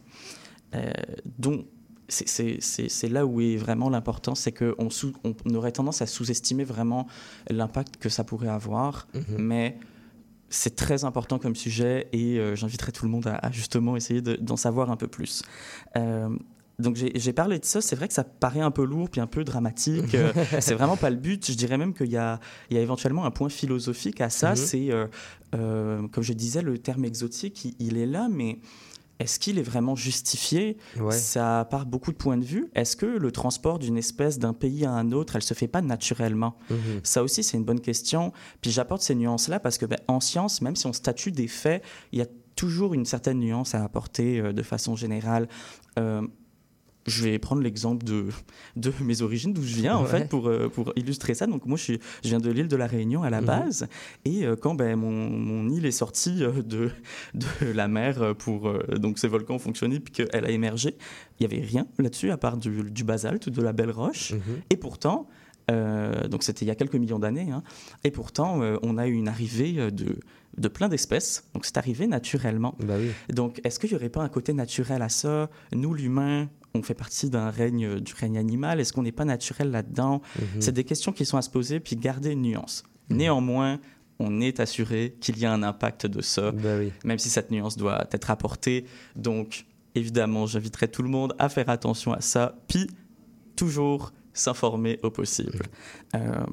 Donc, 1.40 1.66
c'est- 2.08 3.10
là 3.10 3.26
où 3.26 3.42
est 3.42 3.58
vraiment 3.58 3.90
l'important, 3.90 4.36
c'est 4.36 4.52
qu'on 4.52 4.90
on 5.24 5.54
aurait 5.56 5.72
tendance 5.72 6.02
à 6.02 6.06
sous-estimer 6.06 6.64
vraiment 6.64 7.08
l'impact 7.50 7.98
que 7.98 8.10
ça 8.10 8.24
pourrait 8.24 8.48
avoir, 8.50 9.08
Mhm. 9.14 9.24
mais 9.40 9.78
c'est 10.50 10.76
très 10.76 11.04
important 11.04 11.40
comme 11.40 11.56
sujet 11.56 12.08
et 12.14 12.40
j'inviterai 12.56 12.92
tout 12.92 13.04
le 13.06 13.12
monde 13.12 13.28
à, 13.28 13.36
à 13.36 13.52
justement 13.52 13.96
essayer 13.98 14.22
de- 14.22 14.36
d'en 14.36 14.56
savoir 14.58 14.90
un 14.92 14.96
peu 14.98 15.08
plus. 15.08 15.42
Donc 16.78 16.96
j'ai 16.98 17.34
parlé 17.34 17.60
de 17.60 17.66
ça, 17.66 17.80
c'est 17.82 17.96
vrai 17.96 18.08
que 18.08 18.14
ça 18.14 18.24
paraît 18.24 18.60
un 18.60 18.72
peu 18.72 18.84
lourd 18.84 19.10
puis 19.10 19.22
un 19.22 19.28
peu 19.28 19.44
dramatique. 19.44 20.14
euh, 20.16 20.34
c'est 20.60 20.74
vraiment 20.74 20.98
pas 20.98 21.10
le 21.10 21.16
but. 21.16 21.50
Je 21.50 21.56
dirais 21.56 21.78
même 21.78 21.94
qu'il 21.94 22.12
y 22.12 22.18
a, 22.18 22.40
il 22.70 22.76
y 22.76 22.80
a 22.80 22.84
éventuellement 22.84 23.26
un 23.26 23.32
point 23.32 23.50
philosophique 23.50 24.20
à 24.22 24.30
ça. 24.30 24.52
Mhm. 24.52 24.56
C'est, 24.56 24.92
euh, 24.92 25.08
euh, 25.56 26.08
comme 26.10 26.24
je 26.24 26.34
disais, 26.34 26.62
le 26.62 26.78
terme 26.78 27.06
exotique, 27.06 27.66
il, 27.66 27.76
il 27.80 27.98
est 27.98 28.06
là, 28.06 28.28
mais 28.30 28.60
est-ce 29.20 29.40
qu'il 29.40 29.58
est 29.58 29.64
vraiment 29.64 29.96
justifié? 29.96 30.76
Ouais. 31.00 31.14
Ça 31.14 31.66
part 31.72 31.86
beaucoup 31.86 32.12
de 32.12 32.18
points 32.18 32.38
de 32.38 32.44
vue. 32.44 32.68
Est-ce 32.76 32.98
que 32.98 33.06
le 33.06 33.32
transport 33.32 33.80
d'une 33.80 33.98
espèce 33.98 34.40
d'un 34.40 34.54
pays 34.54 34.84
à 34.86 34.92
un 34.92 35.14
autre, 35.14 35.38
elle 35.38 35.44
se 35.44 35.54
fait 35.54 35.70
pas 35.70 35.82
naturellement? 35.82 36.58
Mhm. 36.70 37.00
ça 37.04 37.24
aussi, 37.24 37.42
c'est 37.42 37.56
une 37.56 37.64
bonne 37.64 37.80
question. 37.80 38.34
Puis 38.60 38.72
j'apporte 38.72 39.02
ces 39.02 39.16
nuances-là 39.16 39.62
parce 39.62 39.78
que 39.78 39.86
ben, 39.86 40.00
en 40.10 40.20
science, 40.20 40.62
même 40.62 40.76
si 40.76 40.86
on 40.88 40.94
statue 40.94 41.32
des 41.32 41.48
faits, 41.48 41.82
il 42.12 42.20
y 42.20 42.22
a 42.22 42.26
toujours 42.56 42.94
une 42.94 43.06
certaine 43.06 43.40
nuance 43.40 43.76
à 43.76 43.84
apporter 43.84 44.40
euh, 44.40 44.54
de 44.54 44.64
façon 44.64 44.96
générale. 44.96 45.48
Euh, 46.00 46.22
je 47.08 47.24
vais 47.24 47.38
prendre 47.40 47.62
l'exemple 47.62 48.04
de, 48.06 48.26
de 48.76 48.92
mes 49.02 49.22
origines, 49.22 49.54
d'où 49.54 49.62
je 49.64 49.76
viens, 49.76 49.96
en 49.96 50.06
fait, 50.06 50.28
pour, 50.30 50.48
euh, 50.48 50.70
pour 50.70 50.92
illustrer 50.96 51.34
ça. 51.36 51.46
Donc, 51.48 51.66
moi, 51.66 51.78
je, 51.78 51.84
suis- 51.84 52.00
je 52.24 52.30
viens 52.30 52.40
de 52.40 52.50
l'île 52.52 52.68
de 52.68 52.76
la 52.76 52.88
Réunion 52.88 53.24
à 53.24 53.30
la 53.30 53.42
Mhm. 53.42 53.46
base. 53.48 53.88
Et 54.26 54.46
euh, 54.46 54.56
quand 54.56 54.76
ben, 54.76 54.96
mon, 54.96 55.12
mon 55.12 55.70
île 55.70 55.86
est 55.86 55.92
sortie 55.92 56.44
euh, 56.44 56.62
de, 56.64 56.90
de 57.36 57.72
la 57.74 57.88
mer 57.88 58.36
pour. 58.38 58.72
donc, 58.98 59.20
ces 59.20 59.28
volcans 59.28 59.56
ont 59.56 59.60
fonctionné, 59.60 60.00
puis 60.00 60.14
qu'elle 60.14 60.46
a 60.46 60.50
émergé, 60.50 60.96
il 61.40 61.48
n'y 61.48 61.54
avait 61.54 61.64
rien 61.66 61.86
là-dessus, 62.00 62.32
à 62.32 62.38
part 62.38 62.58
du, 62.58 62.90
du 62.90 63.04
basalte, 63.04 63.50
de 63.50 63.62
la 63.62 63.72
belle 63.74 63.92
roche. 63.92 64.34
Mhm. 64.34 64.40
Et 64.70 64.78
pourtant, 64.78 65.28
euh, 65.72 66.28
donc 66.28 66.44
c'était 66.44 66.64
il 66.66 66.68
y 66.68 66.72
a 66.72 66.76
quelques 66.76 66.96
millions 66.96 67.20
d'années, 67.20 67.50
hein, 67.52 67.64
et 68.04 68.12
pourtant 68.12 68.62
euh, 68.62 68.78
on 68.84 68.98
a 69.00 69.08
eu 69.08 69.14
une 69.14 69.28
arrivée 69.28 69.92
de, 69.92 70.16
de 70.58 70.68
plein 70.68 70.90
d'espèces, 70.90 71.50
donc 71.56 71.66
c'est 71.66 71.78
arrivé 71.78 72.06
naturellement. 72.08 72.76
Bah 72.80 72.94
oui. 73.00 73.10
Donc 73.34 73.62
est-ce 73.64 73.80
qu'il 73.80 73.90
n'y 73.90 73.96
aurait 73.96 74.10
pas 74.10 74.22
un 74.22 74.30
côté 74.30 74.54
naturel 74.54 75.02
à 75.02 75.10
ça? 75.10 75.50
Nous, 75.74 75.94
l'humain, 75.96 76.50
on 76.76 76.84
fait 76.84 76.94
partie 76.94 77.30
d'un 77.30 77.50
règne, 77.50 77.86
euh, 77.86 78.00
du 78.00 78.14
règne 78.14 78.38
animal, 78.38 78.80
est-ce 78.80 78.94
qu'on 78.94 79.04
n'est 79.04 79.12
pas 79.12 79.26
naturel 79.26 79.72
là-dedans? 79.72 80.22
Mhm. 80.40 80.62
C'est 80.62 80.72
des 80.72 80.84
questions 80.84 81.12
qui 81.12 81.26
sont 81.26 81.38
à 81.38 81.42
se 81.42 81.50
poser, 81.50 81.80
puis 81.80 81.96
garder 81.96 82.32
une 82.32 82.42
nuance. 82.42 82.84
Néanmoins, 83.10 83.80
on 84.20 84.42
est 84.42 84.60
assuré 84.60 85.16
qu'il 85.20 85.38
y 85.38 85.46
a 85.46 85.54
un 85.54 85.64
impact 85.64 86.06
de 86.08 86.22
ça, 86.22 86.52
oui. 86.54 86.92
même 87.04 87.20
si 87.20 87.30
cette 87.30 87.52
nuance 87.52 87.78
doit 87.78 88.08
être 88.12 88.32
apportée. 88.32 88.86
Donc, 89.16 89.66
évidemment, 89.94 90.46
j'inviterai 90.46 90.88
tout 90.88 91.04
le 91.04 91.10
monde 91.10 91.36
à 91.38 91.50
faire 91.50 91.70
attention 91.70 92.14
à 92.14 92.22
ça, 92.22 92.58
puis 92.68 92.88
toujours 93.56 94.12
s'informer 94.34 95.00
au 95.04 95.12
possible. 95.12 95.60
Euh, 96.16 96.46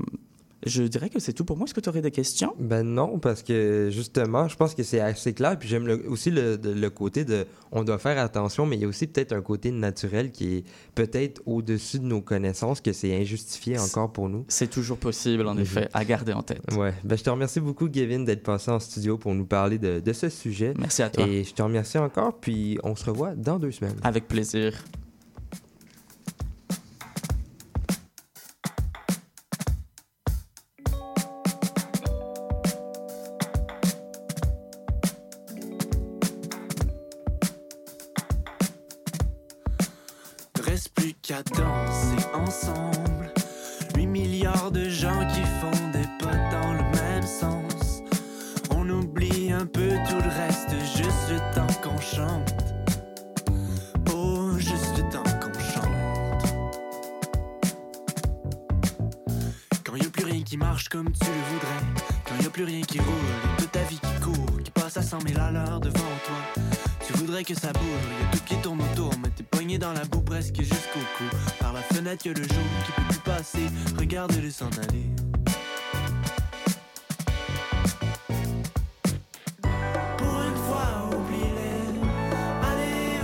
je 0.64 0.82
dirais 0.84 1.08
que 1.10 1.18
c'est 1.20 1.32
tout 1.32 1.44
pour 1.44 1.56
moi. 1.56 1.64
Est-ce 1.66 1.74
que 1.74 1.80
tu 1.80 1.88
aurais 1.88 2.02
des 2.02 2.10
questions? 2.10 2.54
Ben 2.58 2.82
non, 2.84 3.18
parce 3.18 3.42
que 3.42 3.88
justement, 3.90 4.48
je 4.48 4.56
pense 4.56 4.74
que 4.74 4.82
c'est 4.82 5.00
assez 5.00 5.32
clair. 5.32 5.58
Puis 5.58 5.68
j'aime 5.68 5.86
aussi 6.08 6.30
le, 6.30 6.56
côté 6.88 7.24
de 7.24 7.46
on 7.72 7.84
doit 7.84 7.98
faire 7.98 8.18
attention, 8.22 8.66
mais 8.66 8.76
il 8.76 8.82
y 8.82 8.84
a 8.84 8.88
aussi 8.88 9.06
peut-être 9.06 9.32
un 9.32 9.40
côté 9.42 9.70
naturel 9.70 10.30
qui 10.30 10.56
est 10.58 10.64
peut-être 10.94 11.40
au-dessus 11.46 11.98
de 11.98 12.04
nos 12.04 12.20
connaissances, 12.20 12.80
que 12.80 12.92
c'est 12.92 13.16
injustifié 13.16 13.78
encore 13.78 14.12
pour 14.12 14.28
nous. 14.28 14.44
C'est 14.48 14.70
toujours 14.70 14.98
possible, 14.98 15.46
en 15.46 15.54
Mhm. 15.54 15.60
effet, 15.62 15.88
à 15.92 16.04
garder 16.04 16.32
en 16.32 16.42
tête. 16.42 16.62
Ouais. 16.76 16.92
Ben 17.04 17.16
je 17.16 17.22
te 17.24 17.30
remercie 17.30 17.60
beaucoup, 17.60 17.88
Gavin, 17.88 18.20
d'être 18.20 18.42
passé 18.42 18.70
en 18.70 18.78
studio 18.80 19.18
pour 19.18 19.34
nous 19.34 19.46
parler 19.46 19.78
de, 19.78 20.00
de 20.00 20.12
ce 20.12 20.28
sujet. 20.28 20.74
Merci 20.78 21.02
à 21.02 21.10
toi. 21.10 21.26
Et 21.26 21.44
je 21.44 21.52
te 21.54 21.62
remercie 21.62 21.98
encore, 21.98 22.38
puis 22.38 22.78
on 22.84 22.94
se 22.94 23.04
revoit 23.04 23.34
dans 23.34 23.58
deux 23.58 23.70
semaines. 23.72 23.96
Avec 24.02 24.28
plaisir. 24.28 24.72
Le 72.34 72.44
jour 72.44 72.64
qui 72.86 72.92
peut 72.92 73.02
plus 73.08 73.18
passer, 73.18 73.66
regarde-le 73.98 74.50
s'en 74.50 74.68
aller. 74.68 75.10
Pour 80.16 80.42
une 80.42 80.56
fois, 80.66 81.10
oublie-les. 81.10 82.00
Allez, 82.62 83.22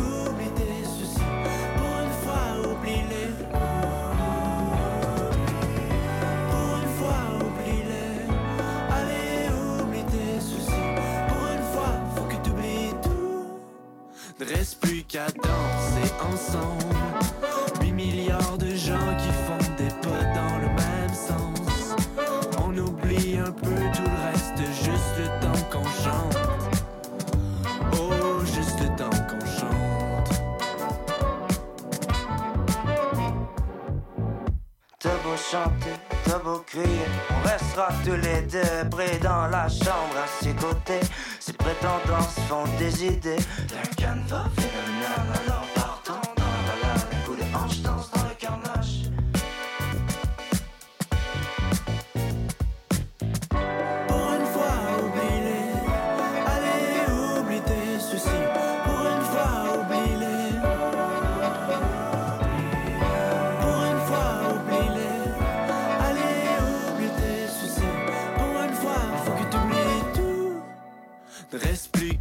chanter, 35.50 35.96
t'as 36.24 36.38
beau 36.38 36.62
crier, 36.66 37.06
on 37.30 37.48
restera 37.48 37.88
tous 38.04 38.16
les 38.16 38.42
deux 38.42 38.88
près 38.90 39.18
dans 39.18 39.46
la 39.46 39.68
chambre 39.68 40.16
à 40.22 40.42
ses 40.42 40.52
côtés. 40.52 41.00
Ces 41.40 41.54
prétendances 41.54 42.38
font 42.48 42.64
des 42.78 43.06
idées 43.06 43.42
d'un 43.68 43.94
canevas 43.96 44.48
phénoménal. 44.56 45.26
Alors 45.46 45.67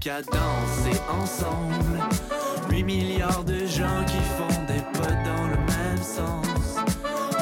qu'à 0.08 0.22
danser 0.22 1.02
ensemble. 1.22 2.00
8 2.70 2.84
milliards 2.84 3.44
de 3.44 3.66
gens 3.66 4.06
qui 4.08 4.22
font 4.38 4.64
des 4.66 4.82
potes 4.94 5.24
dans 5.26 5.48
le 5.50 5.58
même 5.58 6.02
sens. 6.02 6.78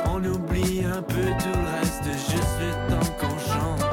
On 0.09 0.23
oublie 0.25 0.83
un 0.83 1.03
peu 1.03 1.27
tout 1.41 1.53
le 1.53 1.67
reste, 1.77 2.05
juste 2.27 2.57
le 2.59 2.71
temps 2.89 3.11
qu'on 3.19 3.37
chante. 3.37 3.83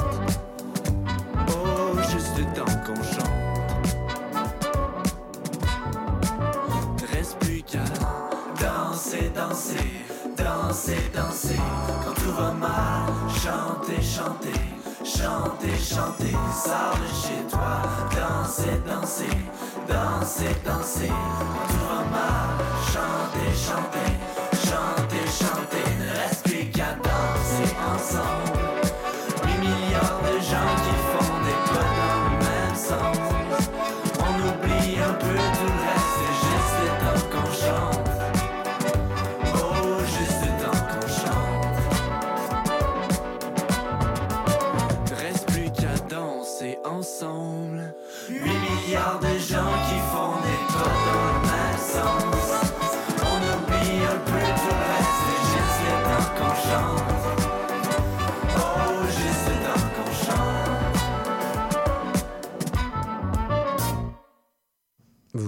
Oh, 1.49 1.99
juste 2.11 2.35
le 2.39 2.45
temps 2.55 2.77
qu'on 2.83 3.03
chante. 3.03 3.53
Reste 7.13 7.37
plus 7.41 7.61
qu'à 7.61 7.85
danser, 8.59 9.29
danser, 9.35 9.87
danser, 10.35 11.11
danser. 11.13 11.61
Quand 12.03 12.15
tout 12.15 12.31
va 12.31 12.51
mal, 12.53 13.13
chanter, 13.29 14.01
chanter 14.01 14.72
chanter, 15.23 15.77
chanter. 15.77 16.35
Sors 16.53 16.97
de 16.99 17.07
chez 17.21 17.43
toi, 17.49 17.81
danser, 18.11 18.77
danser, 18.85 19.37
danser, 19.87 20.55
danser. 20.65 21.07
Quand 21.07 21.67
tout 21.69 21.85
va 21.89 22.01
mal, 22.11 22.49
chanter, 22.91 23.49
chanter, 23.55 24.11
chanter, 24.67 25.25
chanter. 25.39 25.92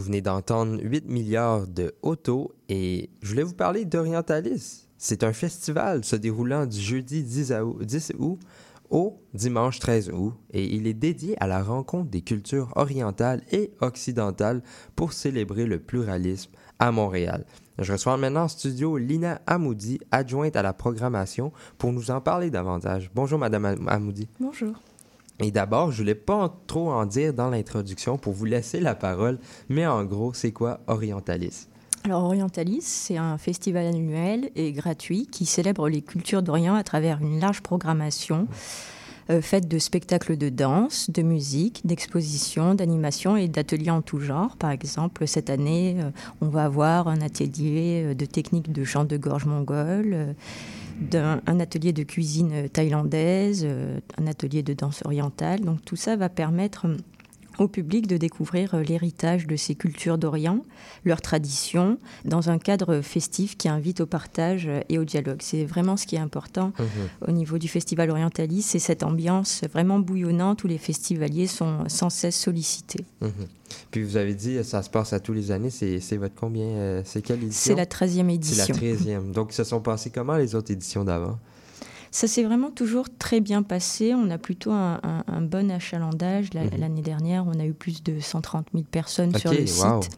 Venez 0.05 0.21
d'entendre 0.21 0.79
8 0.81 1.05
milliards 1.07 1.67
de 1.67 1.93
autos 2.01 2.51
et 2.69 3.09
je 3.21 3.29
voulais 3.29 3.43
vous 3.43 3.53
parler 3.53 3.85
d'Orientalis. 3.85 4.87
C'est 4.97 5.23
un 5.23 5.33
festival 5.33 6.03
se 6.05 6.15
déroulant 6.15 6.65
du 6.65 6.79
jeudi 6.79 7.23
10 7.23 7.51
août, 7.63 7.83
10 7.83 8.13
août 8.19 8.39
au 8.89 9.19
dimanche 9.33 9.79
13 9.79 10.11
août 10.11 10.33
et 10.51 10.63
il 10.75 10.87
est 10.87 10.93
dédié 10.93 11.35
à 11.41 11.47
la 11.47 11.61
rencontre 11.63 12.09
des 12.09 12.21
cultures 12.21 12.71
orientales 12.75 13.41
et 13.51 13.71
occidentales 13.81 14.61
pour 14.95 15.11
célébrer 15.13 15.65
le 15.65 15.79
pluralisme 15.79 16.51
à 16.79 16.91
Montréal. 16.91 17.45
Je 17.79 17.91
reçois 17.91 18.15
maintenant 18.17 18.43
en 18.43 18.47
studio 18.47 18.97
Lina 18.97 19.41
Amoudi, 19.47 19.99
adjointe 20.11 20.55
à 20.55 20.61
la 20.61 20.73
programmation, 20.73 21.51
pour 21.77 21.91
nous 21.91 22.09
en 22.11 22.21
parler 22.21 22.49
davantage. 22.49 23.11
Bonjour 23.13 23.39
Madame 23.39 23.65
Am- 23.65 23.87
Amoudi. 23.89 24.29
Bonjour. 24.39 24.75
Et 25.39 25.51
d'abord, 25.51 25.91
je 25.91 25.97
voulais 25.97 26.15
pas 26.15 26.57
trop 26.67 26.91
en 26.91 27.05
dire 27.05 27.33
dans 27.33 27.49
l'introduction 27.49 28.17
pour 28.17 28.33
vous 28.33 28.45
laisser 28.45 28.79
la 28.79 28.95
parole, 28.95 29.37
mais 29.67 29.85
en 29.85 30.03
gros, 30.05 30.33
c'est 30.33 30.51
quoi 30.51 30.79
Orientalis? 30.87 31.67
Alors 32.05 32.23
Orientalis, 32.23 32.83
c'est 32.83 33.17
un 33.17 33.37
festival 33.37 33.87
annuel 33.87 34.51
et 34.55 34.71
gratuit 34.71 35.25
qui 35.25 35.45
célèbre 35.45 35.89
les 35.89 36.01
cultures 36.01 36.43
d'Orient 36.43 36.75
à 36.75 36.83
travers 36.83 37.19
une 37.19 37.39
large 37.39 37.61
programmation 37.61 38.47
euh, 39.31 39.41
faite 39.41 39.67
de 39.67 39.79
spectacles 39.79 40.37
de 40.37 40.49
danse, 40.49 41.09
de 41.09 41.23
musique, 41.23 41.81
d'expositions, 41.83 42.75
d'animations 42.75 43.35
et 43.35 43.47
d'ateliers 43.47 43.89
en 43.89 44.03
tout 44.03 44.19
genre. 44.19 44.55
Par 44.55 44.69
exemple, 44.69 45.27
cette 45.27 45.49
année, 45.49 45.97
euh, 45.99 46.11
on 46.41 46.47
va 46.47 46.65
avoir 46.65 47.07
un 47.07 47.21
atelier 47.21 48.03
euh, 48.05 48.13
de 48.13 48.25
technique 48.25 48.71
de 48.71 48.83
chant 48.83 49.03
de 49.03 49.17
gorge 49.17 49.45
mongole, 49.45 50.35
d'un, 50.99 51.41
un 51.45 51.59
atelier 51.59 51.93
de 51.93 52.03
cuisine 52.03 52.69
thaïlandaise, 52.69 53.63
euh, 53.65 53.99
un 54.17 54.27
atelier 54.27 54.63
de 54.63 54.73
danse 54.73 55.01
orientale. 55.05 55.61
Donc 55.61 55.83
tout 55.83 55.95
ça 55.95 56.15
va 56.15 56.29
permettre 56.29 56.87
au 57.59 57.67
public 57.67 58.07
de 58.07 58.17
découvrir 58.17 58.75
euh, 58.75 58.83
l'héritage 58.83 59.47
de 59.47 59.55
ces 59.55 59.75
cultures 59.75 60.17
d'Orient, 60.17 60.61
leurs 61.03 61.21
traditions, 61.21 61.97
dans 62.23 62.49
un 62.49 62.57
cadre 62.57 63.01
festif 63.01 63.57
qui 63.57 63.69
invite 63.69 64.01
au 64.01 64.05
partage 64.05 64.67
euh, 64.67 64.81
et 64.89 64.97
au 64.97 65.05
dialogue. 65.05 65.39
C'est 65.41 65.65
vraiment 65.65 65.97
ce 65.97 66.05
qui 66.05 66.15
est 66.15 66.19
important 66.19 66.73
au 67.27 67.31
niveau 67.31 67.57
du 67.57 67.67
Festival 67.67 68.09
Orientalis, 68.09 68.61
c'est 68.61 68.79
cette 68.79 69.03
ambiance 69.03 69.61
vraiment 69.71 69.99
bouillonnante 69.99 70.63
où 70.63 70.67
les 70.67 70.77
festivaliers 70.77 71.47
sont 71.47 71.87
sans 71.87 72.09
cesse 72.09 72.35
sollicités. 72.39 73.05
Mhm. 73.21 73.31
Puis 73.91 74.03
vous 74.03 74.17
avez 74.17 74.33
dit, 74.33 74.63
ça 74.63 74.83
se 74.83 74.89
passe 74.89 75.13
à 75.13 75.19
tous 75.19 75.33
les 75.33 75.51
années. 75.51 75.69
C'est 75.69 76.17
votre 76.17 76.35
combien 76.35 76.65
euh, 76.65 77.01
C'est 77.05 77.21
quelle 77.21 77.43
édition 77.43 77.73
C'est 77.73 77.75
la 77.75 77.85
13e 77.85 78.29
édition. 78.29 78.65
C'est 78.65 78.81
la 78.81 78.95
13e. 78.95 79.31
Donc, 79.31 79.53
se 79.53 79.63
sont 79.63 79.81
passés 79.81 80.09
comment 80.09 80.35
les 80.35 80.55
autres 80.55 80.71
éditions 80.71 81.03
d'avant? 81.03 81.39
Ça 82.15 82.27
s'est 82.29 82.43
vraiment 82.43 82.71
toujours 82.71 83.07
très 83.19 83.41
bien 83.41 83.61
passé. 83.61 84.13
On 84.15 84.29
a 84.29 84.37
plutôt 84.37 84.71
un, 84.71 85.01
un- 85.03 85.23
un 85.27 85.41
bon 85.41 85.69
achalandage. 85.69 86.53
La- 86.53 86.63
Mhm. 86.63 86.69
L'année 86.79 87.01
dernière, 87.01 87.45
on 87.45 87.59
a 87.59 87.65
eu 87.65 87.73
plus 87.73 88.01
de 88.03 88.21
130 88.21 88.67
000 88.73 88.85
personnes 88.89 89.35
sur 89.37 89.51
le 89.51 89.59
wow. 89.59 90.01
site. 90.01 90.11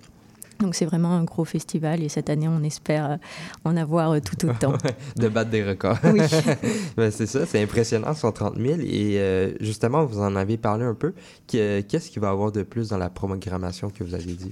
Donc 0.59 0.75
c'est 0.75 0.85
vraiment 0.85 1.13
un 1.15 1.23
gros 1.23 1.43
festival 1.43 2.03
et 2.03 2.09
cette 2.09 2.29
année, 2.29 2.47
on 2.47 2.61
espère 2.63 3.11
euh, 3.11 3.17
en 3.65 3.75
avoir 3.77 4.11
euh, 4.11 4.19
tout 4.19 4.45
autant. 4.47 4.73
De 5.15 5.27
battre 5.27 5.49
des 5.49 5.63
records. 5.63 5.97
Oui. 6.03 6.19
Ben, 6.97 7.09
c'est 7.09 7.25
ça, 7.25 7.47
c'est 7.47 7.61
impressionnant, 7.63 8.13
130 8.13 8.57
000. 8.57 8.79
Et 8.81 9.19
euh, 9.19 9.53
justement, 9.59 10.05
vous 10.05 10.19
en 10.19 10.35
avez 10.35 10.57
parlé 10.57 10.85
un 10.85 10.93
peu. 10.93 11.13
Que- 11.47 11.81
Qu'est-ce 11.81 12.11
qu'il 12.11 12.21
va 12.21 12.27
y 12.27 12.31
avoir 12.31 12.51
de 12.51 12.61
plus 12.61 12.89
dans 12.89 12.97
la 12.99 13.09
programmation 13.09 13.89
que 13.89 14.03
vous 14.03 14.13
avez 14.13 14.33
dit? 14.33 14.51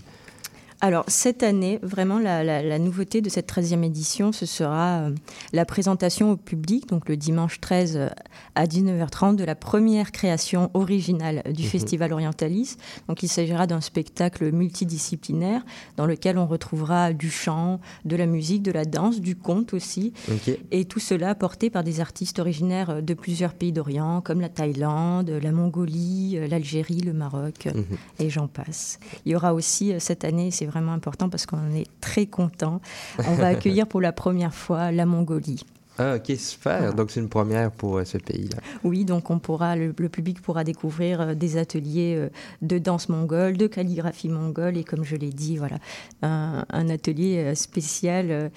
Alors, 0.81 1.05
cette 1.07 1.41
année, 1.41 1.79
vraiment, 1.81 2.19
la, 2.19 2.43
la- 2.43 2.61
la 2.61 2.79
nouveauté 2.79 3.21
de 3.21 3.29
cette 3.29 3.47
13e 3.47 3.83
édition, 3.83 4.31
ce 4.31 4.45
sera 4.45 4.99
euh, 4.99 5.15
la 5.53 5.65
présentation 5.65 6.31
au 6.31 6.35
public, 6.35 6.87
donc 6.89 7.07
le 7.07 7.15
dimanche 7.17 7.59
13 7.61 7.95
euh, 7.97 8.09
à 8.55 8.65
19h30, 8.65 9.35
de 9.37 9.45
la 9.45 9.55
première 9.55 10.11
création 10.11 10.69
originale 10.73 11.41
du 11.51 11.63
Mhm. 11.63 11.69
Festival 11.69 12.13
Orientalis. 12.13 12.75
Donc, 13.07 13.23
il 13.23 13.29
s'agira 13.29 13.67
d'un 13.67 13.79
spectacle 13.81 14.51
multidisciplinaire 14.51 15.63
dans 15.97 16.05
lequel 16.05 16.37
on 16.37 16.45
retrouvera 16.45 17.13
du 17.13 17.31
chant, 17.31 17.79
de 18.03 18.15
la 18.17 18.25
musique, 18.25 18.61
de 18.61 18.71
la 18.71 18.83
danse, 18.85 19.21
du 19.21 19.35
conte 19.35 19.73
aussi. 19.73 20.13
Et 20.71 20.85
tout 20.85 20.99
cela 20.99 21.35
porté 21.35 21.69
par 21.69 21.83
des 21.83 21.99
artistes 22.01 22.37
originaires 22.39 23.01
de 23.01 23.13
plusieurs 23.13 23.53
pays 23.53 23.71
d'Orient, 23.71 24.21
comme 24.21 24.41
la 24.41 24.49
Thaïlande, 24.49 25.29
la 25.41 25.51
Mongolie, 25.51 26.33
euh, 26.37 26.47
l'Algérie, 26.47 26.99
le 26.99 27.13
Maroc, 27.13 27.67
euh, 27.67 27.71
Mhm. 27.73 27.85
et 28.19 28.29
j'en 28.29 28.47
passe. 28.47 28.99
Il 29.25 29.31
y 29.31 29.35
aura 29.35 29.53
aussi 29.53 29.93
euh, 29.93 29.99
cette 29.99 30.25
année, 30.25 30.51
c'est 30.51 30.64
vraiment 30.65 30.93
important 30.93 31.29
parce 31.29 31.45
qu'on 31.45 31.73
est 31.73 31.87
très 32.01 32.25
content, 32.25 32.81
on 33.27 33.33
va 33.35 33.47
accueillir 33.47 33.87
pour 33.87 34.01
la 34.01 34.11
première 34.11 34.53
fois 34.53 34.91
la 34.91 35.05
Mongolie. 35.05 35.63
Ah, 35.97 36.15
OK, 36.17 36.35
super. 36.37 36.93
Donc, 36.93 37.09
c'est 37.09 37.21
une 37.21 37.29
première 37.29 37.71
pour 37.71 37.97
euh, 37.97 38.03
ce 38.03 38.17
pays-là. 38.17 38.57
Oui, 38.83 39.05
donc 39.05 39.29
on 39.29 39.39
pourra, 39.39 39.77
le, 39.77 39.93
le 39.97 40.09
public 40.09 40.41
pourra 40.41 40.65
découvrir 40.65 41.21
euh, 41.21 41.33
des 41.35 41.55
ateliers 41.55 42.15
euh, 42.17 42.29
de 42.61 42.79
danse 42.79 43.07
mongole, 43.07 43.55
de 43.55 43.67
calligraphie 43.67 44.27
mongole 44.27 44.75
et 44.75 44.83
comme 44.83 45.05
je 45.05 45.15
l'ai 45.15 45.29
dit, 45.29 45.55
voilà, 45.55 45.77
un, 46.21 46.65
un 46.69 46.89
atelier 46.89 47.55
spécial 47.55 48.51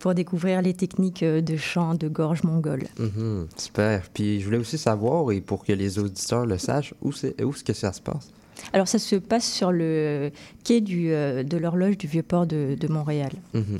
pour 0.00 0.14
découvrir 0.14 0.62
les 0.62 0.74
techniques 0.74 1.24
de 1.24 1.56
chant 1.56 1.94
de 1.94 2.08
gorge 2.08 2.44
mongole. 2.44 2.84
Mhm, 2.98 3.48
super. 3.56 4.02
Puis, 4.14 4.40
je 4.40 4.44
voulais 4.44 4.58
aussi 4.58 4.78
savoir, 4.78 5.30
et 5.32 5.40
pour 5.40 5.64
que 5.64 5.72
les 5.72 5.98
auditeurs 5.98 6.46
le 6.46 6.58
sachent, 6.58 6.94
où 7.02 7.10
c'est 7.12 7.42
où 7.42 7.50
est-ce 7.50 7.64
que 7.64 7.72
ça 7.72 7.92
se 7.92 8.00
passe? 8.00 8.30
Alors 8.72 8.88
ça 8.88 8.98
se 8.98 9.16
passe 9.16 9.50
sur 9.50 9.72
le 9.72 10.30
quai 10.64 10.80
du, 10.80 11.12
euh, 11.12 11.42
de 11.42 11.56
l'horloge 11.56 11.98
du 11.98 12.06
Vieux-Port 12.06 12.46
de, 12.46 12.76
de 12.78 12.88
Montréal. 12.88 13.32
Mhm. 13.54 13.78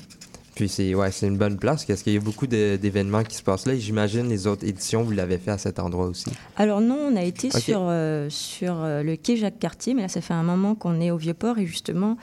Puis 0.58 0.68
c'est 0.68 0.92
ouais, 0.92 1.12
c'est 1.12 1.28
une 1.28 1.38
bonne 1.38 1.56
place 1.56 1.84
parce 1.84 2.02
qu'il 2.02 2.14
y 2.14 2.16
a 2.16 2.20
beaucoup 2.20 2.48
d'événements 2.48 3.22
qui 3.22 3.36
se 3.36 3.44
passent 3.44 3.64
là. 3.64 3.74
Et 3.74 3.78
j'imagine 3.78 4.28
les 4.28 4.48
autres 4.48 4.66
éditions, 4.66 5.04
vous 5.04 5.12
l'avez 5.12 5.38
fait 5.38 5.52
à 5.52 5.58
cet 5.58 5.78
endroit 5.78 6.06
aussi. 6.06 6.30
Alors 6.56 6.80
non, 6.80 6.98
on 7.12 7.14
a 7.14 7.22
été 7.22 7.48
sur, 7.50 7.82
euh, 7.82 8.28
sur 8.28 8.74
euh, 8.82 9.04
le 9.04 9.14
quai 9.14 9.36
Jacques-Cartier, 9.36 9.94
mais 9.94 10.02
là 10.02 10.08
ça 10.08 10.20
fait 10.20 10.34
un 10.34 10.42
moment 10.42 10.74
qu'on 10.74 11.00
est 11.00 11.12
au 11.12 11.16
Vieux-Port 11.16 11.58
et 11.58 11.66
justement 11.66 12.16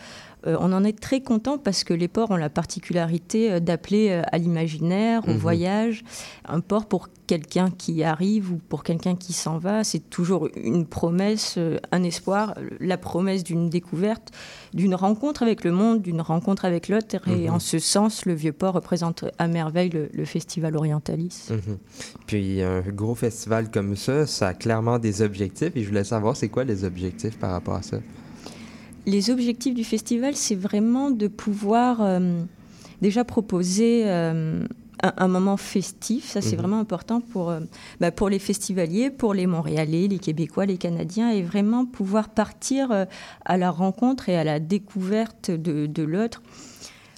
on 0.46 0.72
en 0.74 0.84
est 0.84 1.00
très 1.00 1.22
content 1.22 1.58
parce 1.58 1.84
que 1.84 1.94
les 1.94 2.08
ports 2.08 2.32
ont 2.32 2.36
la 2.38 2.50
particularité 2.50 3.52
euh, 3.52 3.60
d'appeler 3.60 4.10
euh, 4.10 4.22
à 4.32 4.38
l'imaginaire, 4.38 5.28
au 5.28 5.32
Mhm. 5.32 5.38
voyage. 5.38 6.04
Un 6.48 6.60
port 6.60 6.86
pour 6.86 7.10
quelqu'un 7.28 7.72
qui 7.72 8.04
arrive 8.04 8.52
ou 8.52 8.58
pour 8.70 8.84
quelqu'un 8.84 9.16
qui 9.16 9.34
s'en 9.34 9.58
va, 9.58 9.84
c'est 9.84 10.10
toujours 10.12 10.48
une 10.56 10.86
promesse, 10.86 11.56
euh, 11.58 11.78
un 11.92 12.04
espoir, 12.04 12.54
euh, 12.58 12.70
la 12.80 12.98
promesse 12.98 13.44
d'une 13.44 13.70
découverte, 13.70 14.32
d'une 14.74 14.94
rencontre 14.94 15.42
avec 15.42 15.64
le 15.64 15.72
monde, 15.72 16.02
d'une 16.04 16.22
rencontre 16.22 16.66
avec 16.66 16.88
l'autre. 16.90 17.16
Et 17.28 17.48
Mhm. 17.48 17.54
en 17.56 17.60
ce 17.60 17.80
sens, 17.80 18.26
le 18.26 18.34
Vieux-Port 18.34 18.74
représente 18.76 19.26
à 19.40 19.48
merveille 19.48 19.90
le, 19.90 20.10
le 20.14 20.26
Festival 20.26 20.76
Orientalis. 20.78 21.48
Mhm. 21.50 21.78
Puis 22.28 22.62
un 22.62 22.82
gros 22.82 23.16
festival 23.16 23.72
comme 23.72 23.96
ça, 23.96 24.28
ça 24.28 24.50
a 24.50 24.54
clairement 24.54 25.00
des 25.00 25.22
objectifs. 25.22 25.72
Et 25.76 25.82
je 25.84 25.88
voulais 25.88 26.04
savoir, 26.04 26.36
c'est 26.38 26.50
quoi 26.50 26.64
les 26.64 26.84
objectifs 26.84 27.38
par 27.40 27.52
rapport 27.52 27.76
à 27.76 27.82
ça? 27.82 27.98
Les 29.06 29.30
objectifs 29.30 29.76
du 29.76 29.84
festival, 29.84 30.36
c'est 30.36 30.56
vraiment 30.56 31.12
de 31.12 31.28
pouvoir 31.28 32.02
euh, 32.02 32.42
déjà 33.02 33.24
proposer 33.24 34.04
euh, 34.06 34.66
un, 35.04 35.14
un 35.18 35.28
moment 35.28 35.58
festif. 35.58 36.26
Ça, 36.32 36.42
c'est 36.42 36.56
Mhm. 36.56 36.62
vraiment 36.62 36.80
important 36.80 37.22
pour, 37.22 37.52
euh, 37.52 37.60
bah, 38.00 38.12
pour 38.12 38.30
les 38.30 38.40
festivaliers, 38.40 39.12
pour 39.12 39.34
les 39.36 39.46
Montréalais, 39.46 40.08
les 40.08 40.18
Québécois, 40.20 40.66
les 40.66 40.78
Canadiens, 40.78 41.30
et 41.30 41.44
vraiment 41.44 41.86
pouvoir 41.86 42.30
partir 42.30 43.06
à 43.46 43.58
la 43.58 43.70
rencontre 43.70 44.30
et 44.30 44.38
à 44.38 44.44
la 44.44 44.60
découverte 44.60 45.52
de, 45.52 45.86
de 45.86 46.04
l'autre. 46.04 46.42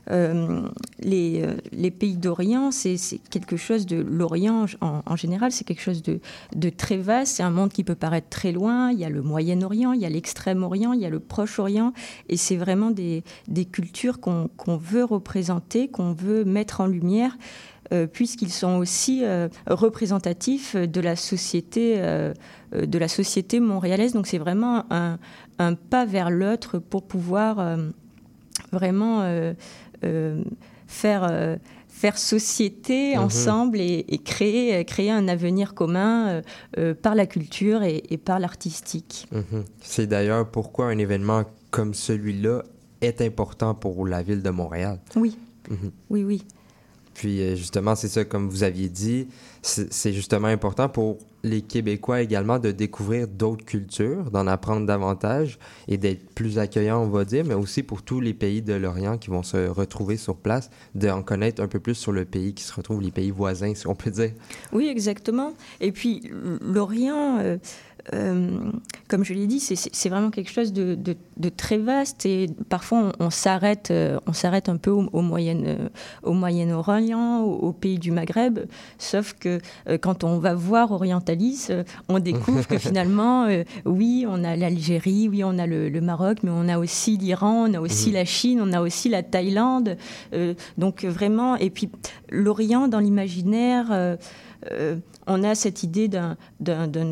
Euh, 0.10 0.62
les, 1.00 1.42
euh, 1.42 1.56
les 1.72 1.92
pays 1.92 2.16
d'Orient, 2.16 2.72
c'est 2.72 2.98
quelque 3.30 3.58
chose 3.58 3.86
de 3.86 3.98
l'Orient 3.98 4.66
en, 4.82 5.16
général, 5.16 5.52
c'est 5.52 5.66
quelque 5.66 5.82
chose 5.82 6.02
de, 6.02 6.70
très 6.70 6.98
vaste. 6.98 7.36
C'est 7.36 7.44
un 7.44 7.52
monde 7.52 7.72
qui 7.72 7.84
peut 7.84 7.96
paraître 7.96 8.30
très 8.30 8.52
loin. 8.52 8.92
Il 8.92 9.00
y 9.00 9.06
a 9.06 9.10
le 9.10 9.22
Moyen-Orient, 9.22 9.92
il 9.94 10.02
y 10.02 10.06
a 10.06 10.10
l'Extrême-Orient, 10.10 10.94
il 10.94 11.02
y 11.02 11.06
a 11.06 11.10
le 11.10 11.20
Proche-Orient, 11.20 11.94
et 12.30 12.38
c'est 12.38 12.56
vraiment 12.56 12.92
des, 12.92 13.24
cultures 13.72 14.20
qu'on 14.20 14.78
veut 14.78 15.04
représenter, 15.04 15.88
qu'on 15.88 16.14
veut 16.14 16.46
mettre 16.46 16.82
en 16.82 16.88
lumière. 16.88 17.38
euh, 17.94 18.06
puisqu'ils 18.06 18.52
sont 18.52 18.76
aussi 18.76 19.24
représentatifs 19.66 20.76
de 20.76 21.02
la 21.02 21.16
société, 21.16 22.00
montréalaise. 23.62 24.14
Donc 24.14 24.28
c'est 24.28 24.38
vraiment 24.38 24.86
un, 24.90 25.18
pas 25.90 26.06
vers 26.06 26.30
l'autre 26.30 26.80
pour 26.80 27.04
pouvoir 27.04 27.78
vraiment 28.72 29.54
faire, 30.88 31.28
euh, 31.30 31.58
faire 31.88 32.18
société 32.18 33.16
Mhm. 33.16 33.24
ensemble 33.24 33.80
et, 33.80 34.06
et 34.08 34.18
créer, 34.20 34.84
créer 34.86 35.12
un 35.12 35.28
avenir 35.28 35.74
commun 35.74 36.28
euh, 36.28 36.42
euh, 36.78 36.94
par 36.94 37.16
la 37.16 37.26
culture 37.26 37.84
et, 37.84 38.04
et 38.10 38.18
par 38.18 38.40
l'artistique. 38.40 39.28
Mhm. 39.32 39.64
C'est 39.82 40.08
d'ailleurs 40.08 40.50
pourquoi 40.50 40.88
un 40.88 40.98
événement 40.98 41.44
comme 41.72 41.94
celui-là 41.94 42.64
est 43.02 43.22
important 43.22 43.74
pour 43.76 44.06
la 44.08 44.22
ville 44.24 44.42
de 44.42 44.50
Montréal. 44.50 45.00
Oui, 45.16 45.38
Mhm. 45.70 45.92
oui, 46.10 46.24
oui. 46.24 46.44
Puis 47.18 47.42
euh, 47.42 47.56
justement, 47.56 47.96
c'est 47.96 48.10
ça, 48.10 48.26
comme 48.26 48.48
vous 48.48 48.62
aviez 48.62 48.90
dit, 48.90 49.28
c'est 49.64 50.14
justement 50.14 50.50
important 50.50 50.88
pour 50.88 51.18
les 51.44 51.62
Québécois 51.62 52.22
également 52.22 52.60
de 52.60 52.70
découvrir 52.70 53.28
d'autres 53.28 53.66
cultures, 53.66 54.30
d'en 54.30 54.46
apprendre 54.46 54.86
davantage 54.86 55.58
et 55.88 55.98
d'être 55.98 56.30
plus 56.36 56.60
accueillants, 56.60 57.02
on 57.02 57.10
va 57.10 57.26
dire, 57.26 57.44
mais 57.44 57.56
aussi 57.56 57.82
pour 57.82 58.04
tous 58.04 58.22
les 58.22 58.36
pays 58.36 58.62
de 58.62 58.74
l'Orient 58.74 59.18
qui 59.18 59.32
vont 59.32 59.42
se 59.42 59.68
retrouver 59.68 60.16
sur 60.16 60.36
place, 60.36 60.70
d'en 60.94 61.24
connaître 61.24 61.60
un 61.62 61.68
peu 61.68 61.80
plus 61.80 61.96
sur 61.96 62.12
le 62.12 62.24
pays 62.24 62.54
qui 62.54 62.64
se 62.64 62.74
retrouve, 62.74 63.02
les 63.02 63.12
pays 63.12 63.32
voisins, 63.32 63.74
si 63.74 63.88
on 63.88 63.96
peut 63.96 64.12
dire. 64.12 64.32
Oui, 64.72 64.88
exactement. 64.88 65.54
Et 65.82 65.92
puis, 65.92 66.30
l'Orient, 66.62 67.40
euh, 67.40 67.58
euh, 68.14 68.50
comme 69.10 69.24
je 69.24 69.34
l'ai 69.34 69.48
dit, 69.48 69.60
c'est- 69.60 70.10
vraiment 70.10 70.30
quelque 70.32 70.50
chose 70.52 70.72
de, 70.74 70.96
de- 70.96 71.18
de 71.38 71.50
très 71.50 71.78
vaste 71.78 72.26
et 72.26 72.48
parfois 72.70 73.12
on, 73.20 73.30
s'arrête 73.30 73.90
euh, 73.92 74.18
on 74.28 74.34
s'arrête 74.34 74.70
un 74.70 74.78
peu 74.78 74.90
au, 74.92 75.10
au 75.12 75.22
Moyen, 75.22 75.58
euh, 75.66 75.90
au 76.24 76.34
Moyen-Orient, 76.34 77.42
au, 77.42 77.54
au 77.68 77.74
pays 77.74 78.00
du 78.00 78.12
Maghreb, 78.12 78.60
sauf 78.98 79.34
que 79.34 79.60
euh, 79.90 79.98
quand 79.98 80.24
on 80.24 80.38
va 80.40 80.54
voir 80.56 80.92
Orientalis, 80.92 81.68
euh, 81.70 81.84
on 82.10 82.20
découvre 82.20 82.66
que 82.68 82.78
finalement, 82.90 83.48
oui, 83.86 84.26
on 84.28 84.44
a 84.44 84.56
l'Algérie, 84.56 85.28
oui, 85.30 85.44
on 85.44 85.58
a 85.60 85.68
le, 85.68 85.90
le 85.90 86.02
Maroc, 86.02 86.38
mais 86.44 86.52
on 86.54 86.68
a 86.70 86.78
aussi 86.80 87.18
l'Iran, 87.18 87.66
on 87.70 87.74
a 87.74 87.82
aussi 87.82 88.10
Mhm. 88.10 88.14
la 88.16 88.26
Chine, 88.26 88.60
on 88.62 88.72
a 88.74 88.82
aussi 88.82 89.10
la 89.10 89.24
Thaïlande. 89.24 89.98
donc 90.78 91.04
vraiment, 91.04 91.56
et 91.58 91.70
puis 91.70 91.90
l'Orient 92.30 92.88
dans 92.88 93.00
l'imaginaire. 93.00 94.18
Euh, 94.72 94.96
on 95.28 95.44
a 95.44 95.56
cette 95.56 95.84
idée 95.84 96.08
d'un- 96.08 96.38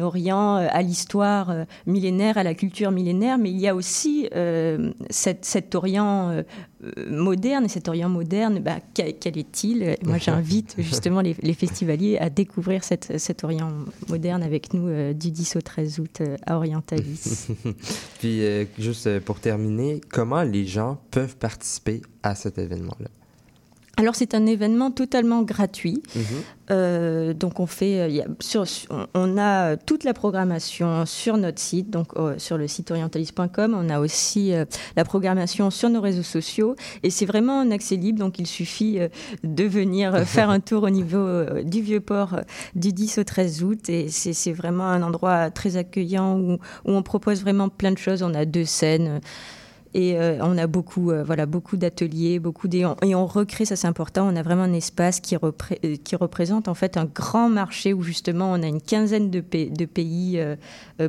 Orient 0.01 0.57
euh, 0.57 0.67
à 0.71 0.81
l'histoire 0.81 1.49
euh, 1.49 1.63
millénaire, 1.85 2.37
à 2.37 2.43
la 2.43 2.53
culture 2.53 2.91
millénaire, 2.91 3.37
mais 3.37 3.51
il 3.51 3.59
y 3.59 3.67
a 3.67 3.75
aussi 3.75 4.29
cette- 5.09 5.45
cet 5.45 5.75
Orient 5.75 6.43
moderne. 7.09 7.65
Et 7.65 7.69
cet 7.69 7.87
Orient 7.87 8.09
moderne, 8.09 8.59
bah, 8.59 8.77
quel, 8.93 9.37
est-il? 9.37 9.95
Moi, 10.05 10.17
j'invite 10.19 10.75
justement 10.77 11.21
les, 11.21 11.35
les 11.41 11.53
festivaliers 11.53 12.17
à 12.17 12.29
découvrir 12.29 12.83
cette- 12.83 13.17
cet 13.19 13.43
Orient 13.43 13.71
moderne 14.09 14.43
avec 14.43 14.73
nous 14.73 14.87
euh, 14.87 15.13
du 15.13 15.31
10 15.31 15.55
au 15.55 15.61
13 15.61 15.99
août 15.99 16.21
euh, 16.21 16.35
à 16.45 16.57
Orientalis. 16.57 17.47
Puis 18.19 18.43
euh, 18.43 18.65
juste 18.77 19.19
pour 19.21 19.39
terminer, 19.39 20.01
comment 20.09 20.43
les 20.43 20.65
gens 20.65 20.99
peuvent 21.11 21.37
participer 21.37 22.01
à 22.23 22.35
cet 22.35 22.57
événement-là? 22.57 23.07
Alors 23.97 24.15
c'est 24.15 24.33
un 24.35 24.45
événement 24.45 24.91
totalement 24.91 25.41
gratuit. 25.43 26.03
Mhm. 26.15 26.23
Euh, 26.71 27.33
donc 27.33 27.59
on 27.61 27.65
fait, 27.65 28.01
euh, 28.01 28.07
y 28.09 28.21
a- 28.21 28.27
sur- 28.41 28.65
on- 29.13 29.37
a 29.37 29.71
euh, 29.71 29.77
toute 29.85 30.03
la 30.03 30.13
programmation 30.13 31.05
sur 31.05 31.37
notre 31.37 31.59
site, 31.59 31.91
donc 31.91 32.07
euh, 32.17 32.35
sur 32.37 32.57
le 32.57 32.67
site 32.67 32.91
orientalis.com. 32.91 33.73
On 33.79 33.89
a 33.89 33.99
aussi 33.99 34.53
euh, 34.53 34.65
la 34.97 35.05
programmation 35.05 35.69
sur 35.69 35.89
nos 35.89 36.01
réseaux 36.01 36.23
sociaux 36.23 36.75
et 37.03 37.09
c'est 37.09 37.25
vraiment 37.25 37.59
un 37.61 37.71
accès 37.71 37.95
libre. 37.95 38.19
Donc 38.19 38.37
il 38.39 38.47
suffit 38.47 38.99
de 39.43 39.63
venir 39.63 40.17
faire 40.27 40.49
un 40.49 40.59
tour 40.59 40.83
au 40.83 40.89
niveau 40.89 41.45
du 41.63 41.81
vieux 41.81 42.01
port 42.01 42.39
du 42.75 42.91
10 42.91 43.19
au 43.19 43.23
13 43.23 43.63
août 43.63 43.87
et 43.89 44.09
c'est 44.09 44.33
c'est 44.33 44.51
vraiment 44.53 44.87
un 44.87 45.03
endroit 45.03 45.51
très 45.51 45.77
accueillant 45.77 46.37
où, 46.37 46.53
où 46.53 46.57
on 46.91 47.01
propose 47.03 47.41
vraiment 47.41 47.69
plein 47.69 47.91
de 47.91 47.97
choses. 47.97 48.23
On 48.23 48.33
a 48.33 48.43
deux 48.45 48.65
scènes. 48.65 49.21
Et 49.97 50.19
euh, 50.19 50.39
on 50.41 50.57
a 50.57 50.67
beaucoup, 50.67 51.09
euh, 51.11 51.23
voilà, 51.23 51.45
beaucoup 51.45 51.77
d'ateliers, 51.77 52.37
beaucoup 52.39 52.67
des, 52.67 52.85
et 53.01 53.15
on 53.15 53.25
recrée, 53.25 53.63
ça 53.63 53.77
c'est 53.77 53.87
important. 53.87 54.27
On 54.29 54.35
a 54.35 54.41
vraiment 54.43 54.63
un 54.63 54.73
espace 54.73 55.21
qui, 55.21 55.37
repré- 55.37 55.79
euh, 55.85 55.95
qui 56.03 56.17
représente 56.17 56.67
en 56.67 56.73
fait 56.73 56.97
un 56.97 57.05
grand 57.05 57.47
marché 57.47 57.93
où 57.93 58.01
justement 58.03 58.51
on 58.51 58.61
a 58.61 58.67
une 58.67 58.81
quinzaine 58.81 59.29
de, 59.31 59.39
pa- 59.39 59.69
de 59.71 59.85
pays 59.85 60.37
euh, 60.37 60.57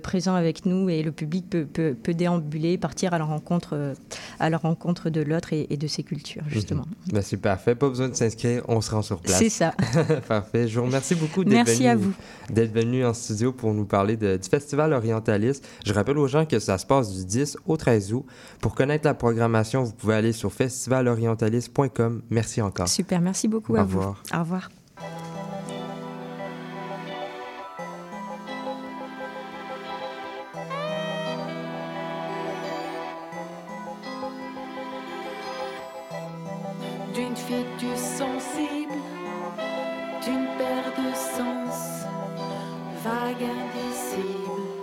présents 0.01 0.37
avec 0.37 0.67
nous 0.67 0.89
et 0.89 1.03
le 1.03 1.11
public 1.11 1.51
peut, 1.51 1.65
peut, 1.65 1.97
peut 2.01 2.15
déambuler, 2.15 2.79
partir 2.79 3.13
à 3.13 3.19
la 3.19 3.25
rencontre, 3.25 3.95
à 4.39 4.51
la 4.51 4.57
rencontre 4.57 5.11
de 5.11 5.21
l'autre 5.21 5.53
et, 5.53 5.67
et 5.69 5.77
de 5.77 5.89
ses 5.89 6.05
cultures 6.05 6.45
justement. 6.49 6.85
Mhm. 7.09 7.13
Ben, 7.15 7.23
c'est 7.23 7.39
parfait. 7.39 7.75
Pas 7.75 7.89
besoin 7.89 8.09
de 8.09 8.15
s'inscrire, 8.15 8.63
on 8.69 8.81
se 8.81 8.93
rend 8.93 9.03
sur 9.03 9.21
place. 9.21 9.37
C'est 9.39 9.49
ça. 9.49 9.75
parfait. 10.29 10.69
Je 10.69 10.79
vous 10.79 10.87
remercie 10.87 11.17
beaucoup 11.17 11.43
d'être 11.43 11.55
Merci 11.55 11.79
venu, 11.79 11.89
à 11.89 11.97
vous. 11.97 12.13
d'être 12.51 12.73
venu 12.73 13.05
en 13.05 13.15
studio 13.15 13.51
pour 13.53 13.75
nous 13.75 13.85
parler 13.85 14.17
de- 14.17 14.37
du 14.37 14.49
Festival 14.49 14.93
Orientaliste. 14.93 15.67
Je 15.85 15.93
rappelle 15.93 16.19
aux 16.19 16.29
gens 16.29 16.47
que 16.47 16.61
ça 16.61 16.79
se 16.79 16.87
passe 16.87 17.13
du 17.13 17.25
10 17.25 17.57
au 17.67 17.77
13 17.77 18.13
août. 18.13 18.25
Pour 18.61 18.76
connaître 18.77 19.07
la 19.07 19.15
programmation, 19.15 19.83
vous 19.83 19.93
pouvez 19.93 20.15
aller 20.15 20.33
sur 20.33 20.53
festivalorientaliste.com. 20.53 22.23
Merci 22.31 22.63
encore. 22.63 22.87
Super, 22.89 23.21
merci 23.21 23.49
beaucoup 23.49 23.73
Au 23.73 23.79
à 23.79 23.83
revoir. 23.83 24.23
vous. 24.31 24.37
Au 24.37 24.41
revoir. 24.41 24.69
d'une 37.15 37.37
figure 37.37 37.97
sensible, 37.97 39.01
d'une 40.25 40.47
paire 40.59 40.93
de 40.99 41.15
sens, 41.15 42.05
vague 43.03 43.43
indicible, 43.43 44.76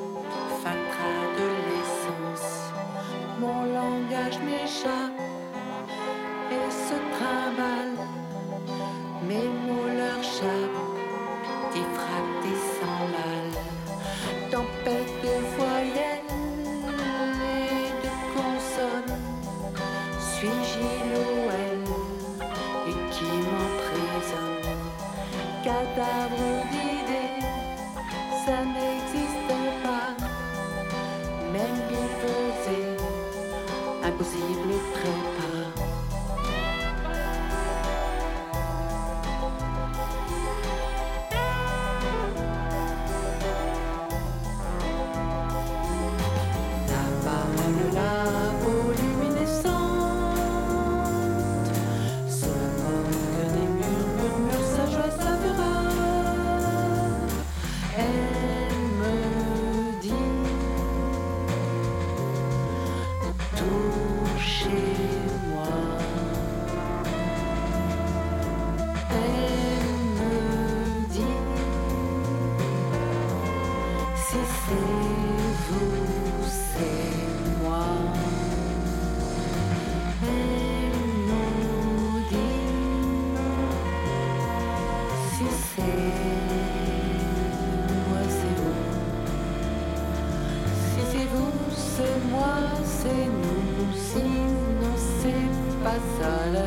la 96.54 96.60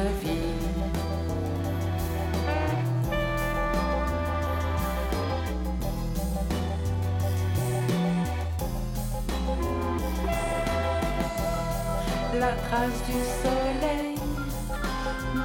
trace 12.68 13.01
du 13.07 13.18
soleil 13.42 14.14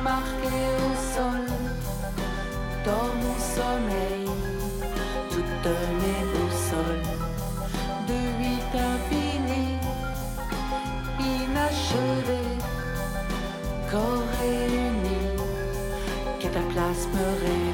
marquée 0.04 0.68
au 0.78 0.92
sol 1.16 1.46
dans 2.86 3.10
mon 3.22 3.38
sommeil, 3.56 4.26
toutes 5.30 5.68
corps 13.92 14.24
réunis, 14.40 15.36
cataplasme 16.40 17.20
rêvé. 17.42 17.71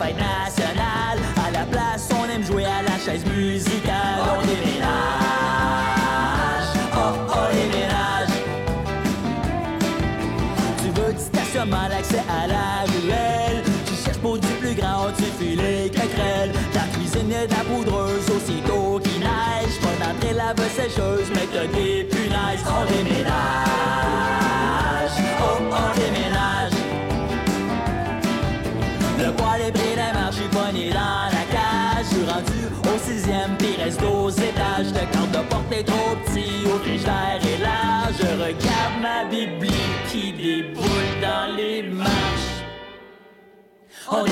Fête 0.00 0.16
nationale. 0.16 1.18
À 1.46 1.50
la 1.50 1.64
place, 1.64 2.08
on 2.10 2.24
aime 2.28 2.44
jouer 2.44 2.64
à 2.64 2.82
la 2.82 2.98
chaise 2.98 3.24
musicale. 3.26 4.20
On 4.38 4.40
déménage. 4.40 4.88
Oh, 6.94 7.12
on 7.28 7.54
déménage. 7.54 8.32
Tu 10.80 10.88
veux 11.00 11.12
du 11.12 11.20
stationnement, 11.20 11.88
l'accès 11.88 12.22
à 12.28 12.46
la 12.46 12.90
ruelle. 12.90 13.62
Tu 13.86 13.94
cherches 14.02 14.18
pour 14.18 14.38
du 14.38 14.48
plus 14.60 14.74
grand, 14.74 15.12
tu 15.16 15.24
fuis 15.38 15.56
les 15.56 15.90
craquerelles. 15.90 16.52
La 16.74 16.84
cuisine 16.94 17.32
et 17.32 17.46
la 17.46 17.62
poudreuse, 17.68 18.28
aussitôt 18.36 19.00
qu'il 19.00 19.20
neige. 19.20 19.76
Pas 19.82 19.96
d'entrée 20.00 20.34
la 20.34 20.54
sécheuse, 20.68 21.28
mais 21.34 21.46
t'as 21.52 21.66
des 21.66 22.04
punaises. 22.04 22.64
On 22.66 22.84
déménage. 22.90 23.89
Trop 35.84 36.16
petit, 36.24 36.66
au 36.66 36.78
frigidaire 36.78 37.40
est 37.42 37.62
large. 37.62 38.14
Je 38.18 38.26
regarde 38.26 38.96
ma 39.00 39.24
bibli 39.24 39.70
qui 40.08 40.32
déboule 40.32 41.20
dans 41.20 41.56
les 41.56 41.82
marches. 41.82 42.64
On. 44.10 44.24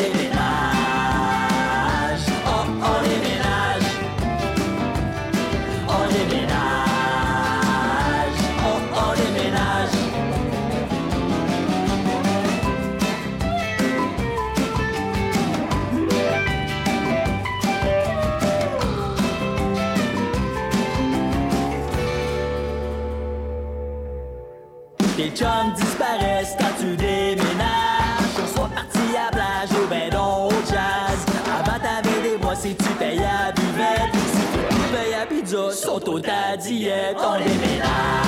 Sauto 35.49 36.21
ta 36.21 36.57
diète. 36.57 37.17
On 37.19 37.39
déménage. 37.39 37.89
Oh, 38.25 38.28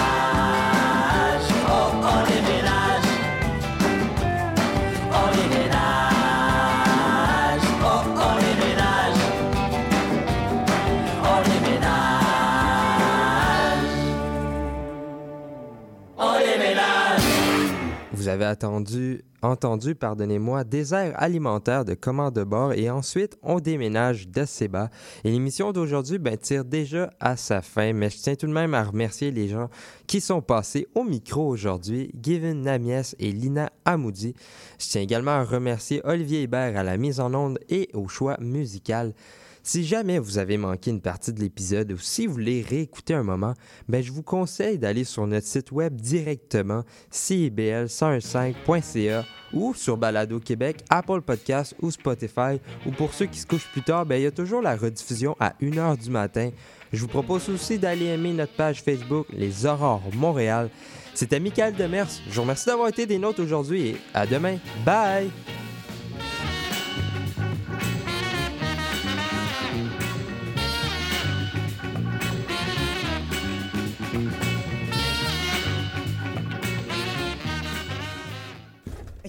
Vous 18.21 18.29
avez 18.29 18.45
attendu, 18.45 19.25
entendu, 19.41 19.95
pardonnez-moi, 19.95 20.63
désert 20.63 21.15
alimentaire 21.17 21.87
de 21.87 21.95
commande 21.95 22.35
de 22.35 22.45
bord 22.45 22.75
et 22.75 22.91
ensuite 22.91 23.39
on 23.43 23.61
déménage 23.61 24.29
de 24.29 24.45
Seba. 24.45 24.91
Et 25.25 25.31
l'émission 25.31 25.73
d'aujourd'hui 25.73 26.19
ben, 26.19 26.37
tire 26.37 26.67
déjà 26.67 27.15
à 27.19 27.39
sa 27.39 27.63
fin, 27.63 27.95
mais 27.95 28.11
je 28.11 28.19
tiens 28.19 28.35
tout 28.35 28.47
de 28.47 28.53
même 28.53 28.75
à 28.75 28.85
remercier 28.85 29.31
les 29.31 29.49
gens 29.49 29.71
qui 30.07 30.21
sont 30.21 30.43
passés 30.43 30.87
au 30.95 31.03
micro 31.03 31.49
aujourd'hui, 31.49 32.13
Given 32.23 32.61
Namies 32.61 33.15
et 33.19 33.33
Lina 33.33 33.73
Amoudi. 33.87 34.35
Je 34.79 34.87
tiens 34.87 35.01
également 35.01 35.31
à 35.31 35.43
remercier 35.43 36.03
Olivier 36.05 36.43
Hébert 36.43 36.77
à 36.77 36.83
la 36.83 36.99
mise 36.99 37.21
en 37.21 37.33
onde 37.33 37.59
et 37.71 37.89
au 37.95 38.07
choix 38.07 38.37
musical. 38.39 39.15
Si 39.63 39.85
jamais 39.85 40.19
vous 40.19 40.39
avez 40.39 40.57
manqué 40.57 40.91
une 40.91 41.01
partie 41.01 41.33
de 41.33 41.41
l'épisode 41.41 41.93
ou 41.93 41.99
si 41.99 42.27
vous 42.27 42.33
voulez 42.35 42.65
réécouter 42.69 43.15
un 43.15 43.23
moment, 43.23 43.55
ben 43.89 44.03
je 44.03 44.11
vous 44.11 44.23
conseille 44.23 44.79
d'aller 44.79 45.05
sur 45.05 45.27
notre 45.27 45.47
site 45.47 45.73
web 45.73 46.01
directement 46.01 46.85
cibl115.ca 47.13 49.25
ou 49.53 49.75
sur 49.75 49.97
Balado 49.97 50.39
Québec, 50.41 50.85
Apple 50.89 51.21
Podcasts 51.21 51.75
ou 51.83 51.91
Spotify. 51.91 52.61
Ou 52.87 52.93
pour 52.93 53.13
ceux 53.13 53.27
qui 53.27 53.39
se 53.39 53.47
couchent 53.47 53.71
plus 53.73 53.83
tard, 53.83 54.07
ben 54.07 54.17
il 54.17 54.23
y 54.23 54.27
a 54.27 54.31
toujours 54.31 54.63
la 54.63 54.77
rediffusion 54.77 55.37
à 55.41 55.55
1h 55.61 55.99
du 55.99 56.11
matin. 56.11 56.51
Je 56.93 57.01
vous 57.01 57.09
propose 57.09 57.49
aussi 57.49 57.79
d'aller 57.79 58.07
aimer 58.07 58.33
notre 58.33 58.55
page 58.55 58.83
Facebook 58.83 59.27
Les 59.33 59.67
Aurores 59.67 60.03
Montréal. 60.15 60.71
C'était 61.15 61.41
Michael 61.41 61.75
Demers. 61.75 62.09
Je 62.29 62.35
vous 62.35 62.43
remercie 62.43 62.67
d'avoir 62.67 62.89
été 62.89 63.07
des 63.07 63.19
nôtres 63.19 63.43
aujourd'hui 63.43 63.89
et 63.89 63.97
à 64.15 64.27
demain. 64.27 64.59
Bye! 64.85 65.31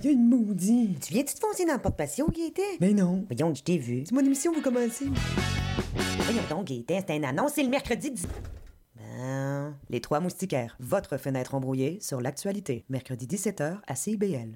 Il 0.04 0.06
y 0.06 0.10
a 0.10 0.14
une 0.14 0.28
maudite. 0.28 1.00
Tu 1.06 1.14
viens-tu 1.14 1.36
te 1.36 1.40
foncer 1.40 1.64
dans 1.64 1.74
le 1.74 1.80
porte-patio, 1.80 2.28
Gaëtan? 2.28 2.78
Mais 2.80 2.92
non. 2.94 3.24
Voyons, 3.30 3.54
je 3.54 3.62
t'ai 3.62 3.78
vu. 3.78 4.04
C'est 4.06 4.16
mon 4.16 4.22
émission, 4.22 4.52
vous 4.52 4.62
commencez. 4.62 5.06
Voyons 6.18 6.42
donc, 6.50 6.66
Gaëtan, 6.66 7.02
c'est 7.08 7.16
un 7.16 7.24
annonce, 7.24 7.52
c'est 7.54 7.64
le 7.64 7.70
mercredi 7.70 8.10
10... 8.10 8.28
Ben, 8.96 9.76
Les 9.92 10.02
Trois 10.02 10.20
Moustiquaires, 10.20 10.76
votre 10.80 11.18
fenêtre 11.18 11.54
embrouillée 11.54 12.00
sur 12.02 12.20
l'actualité. 12.20 12.84
Mercredi 12.90 13.28
17h 13.28 13.78
à 13.86 13.96
CIBL. 13.96 14.56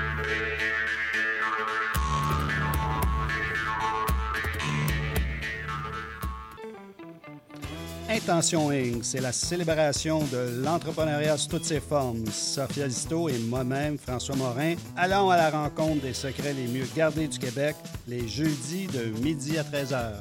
Intention 8.11 8.71
Inc., 8.71 9.03
c'est 9.03 9.21
la 9.21 9.31
célébration 9.31 10.19
de 10.25 10.61
l'entrepreneuriat 10.63 11.37
sous 11.37 11.47
toutes 11.47 11.63
ses 11.63 11.79
formes. 11.79 12.25
Sophia 12.29 12.85
Listo 12.85 13.29
et 13.29 13.37
moi-même, 13.37 13.97
François 13.97 14.35
Morin, 14.35 14.75
allons 14.97 15.29
à 15.29 15.37
la 15.37 15.49
rencontre 15.49 16.01
des 16.01 16.13
secrets 16.13 16.53
les 16.53 16.67
mieux 16.67 16.85
gardés 16.95 17.29
du 17.29 17.39
Québec 17.39 17.75
les 18.07 18.27
jeudis 18.27 18.87
de 18.87 19.17
midi 19.21 19.57
à 19.57 19.63
13h. 19.63 20.11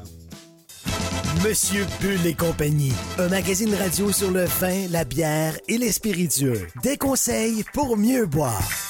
Monsieur 1.45 1.85
Bull 2.01 2.25
et 2.27 2.35
compagnie, 2.35 2.93
un 3.19 3.29
magazine 3.29 3.75
radio 3.75 4.13
sur 4.13 4.31
le 4.31 4.45
vin, 4.45 4.87
la 4.91 5.05
bière 5.05 5.57
et 5.67 5.79
les 5.79 5.91
spiritueux. 5.91 6.69
Des 6.83 6.97
conseils 6.97 7.65
pour 7.73 7.97
mieux 7.97 8.27
boire. 8.27 8.90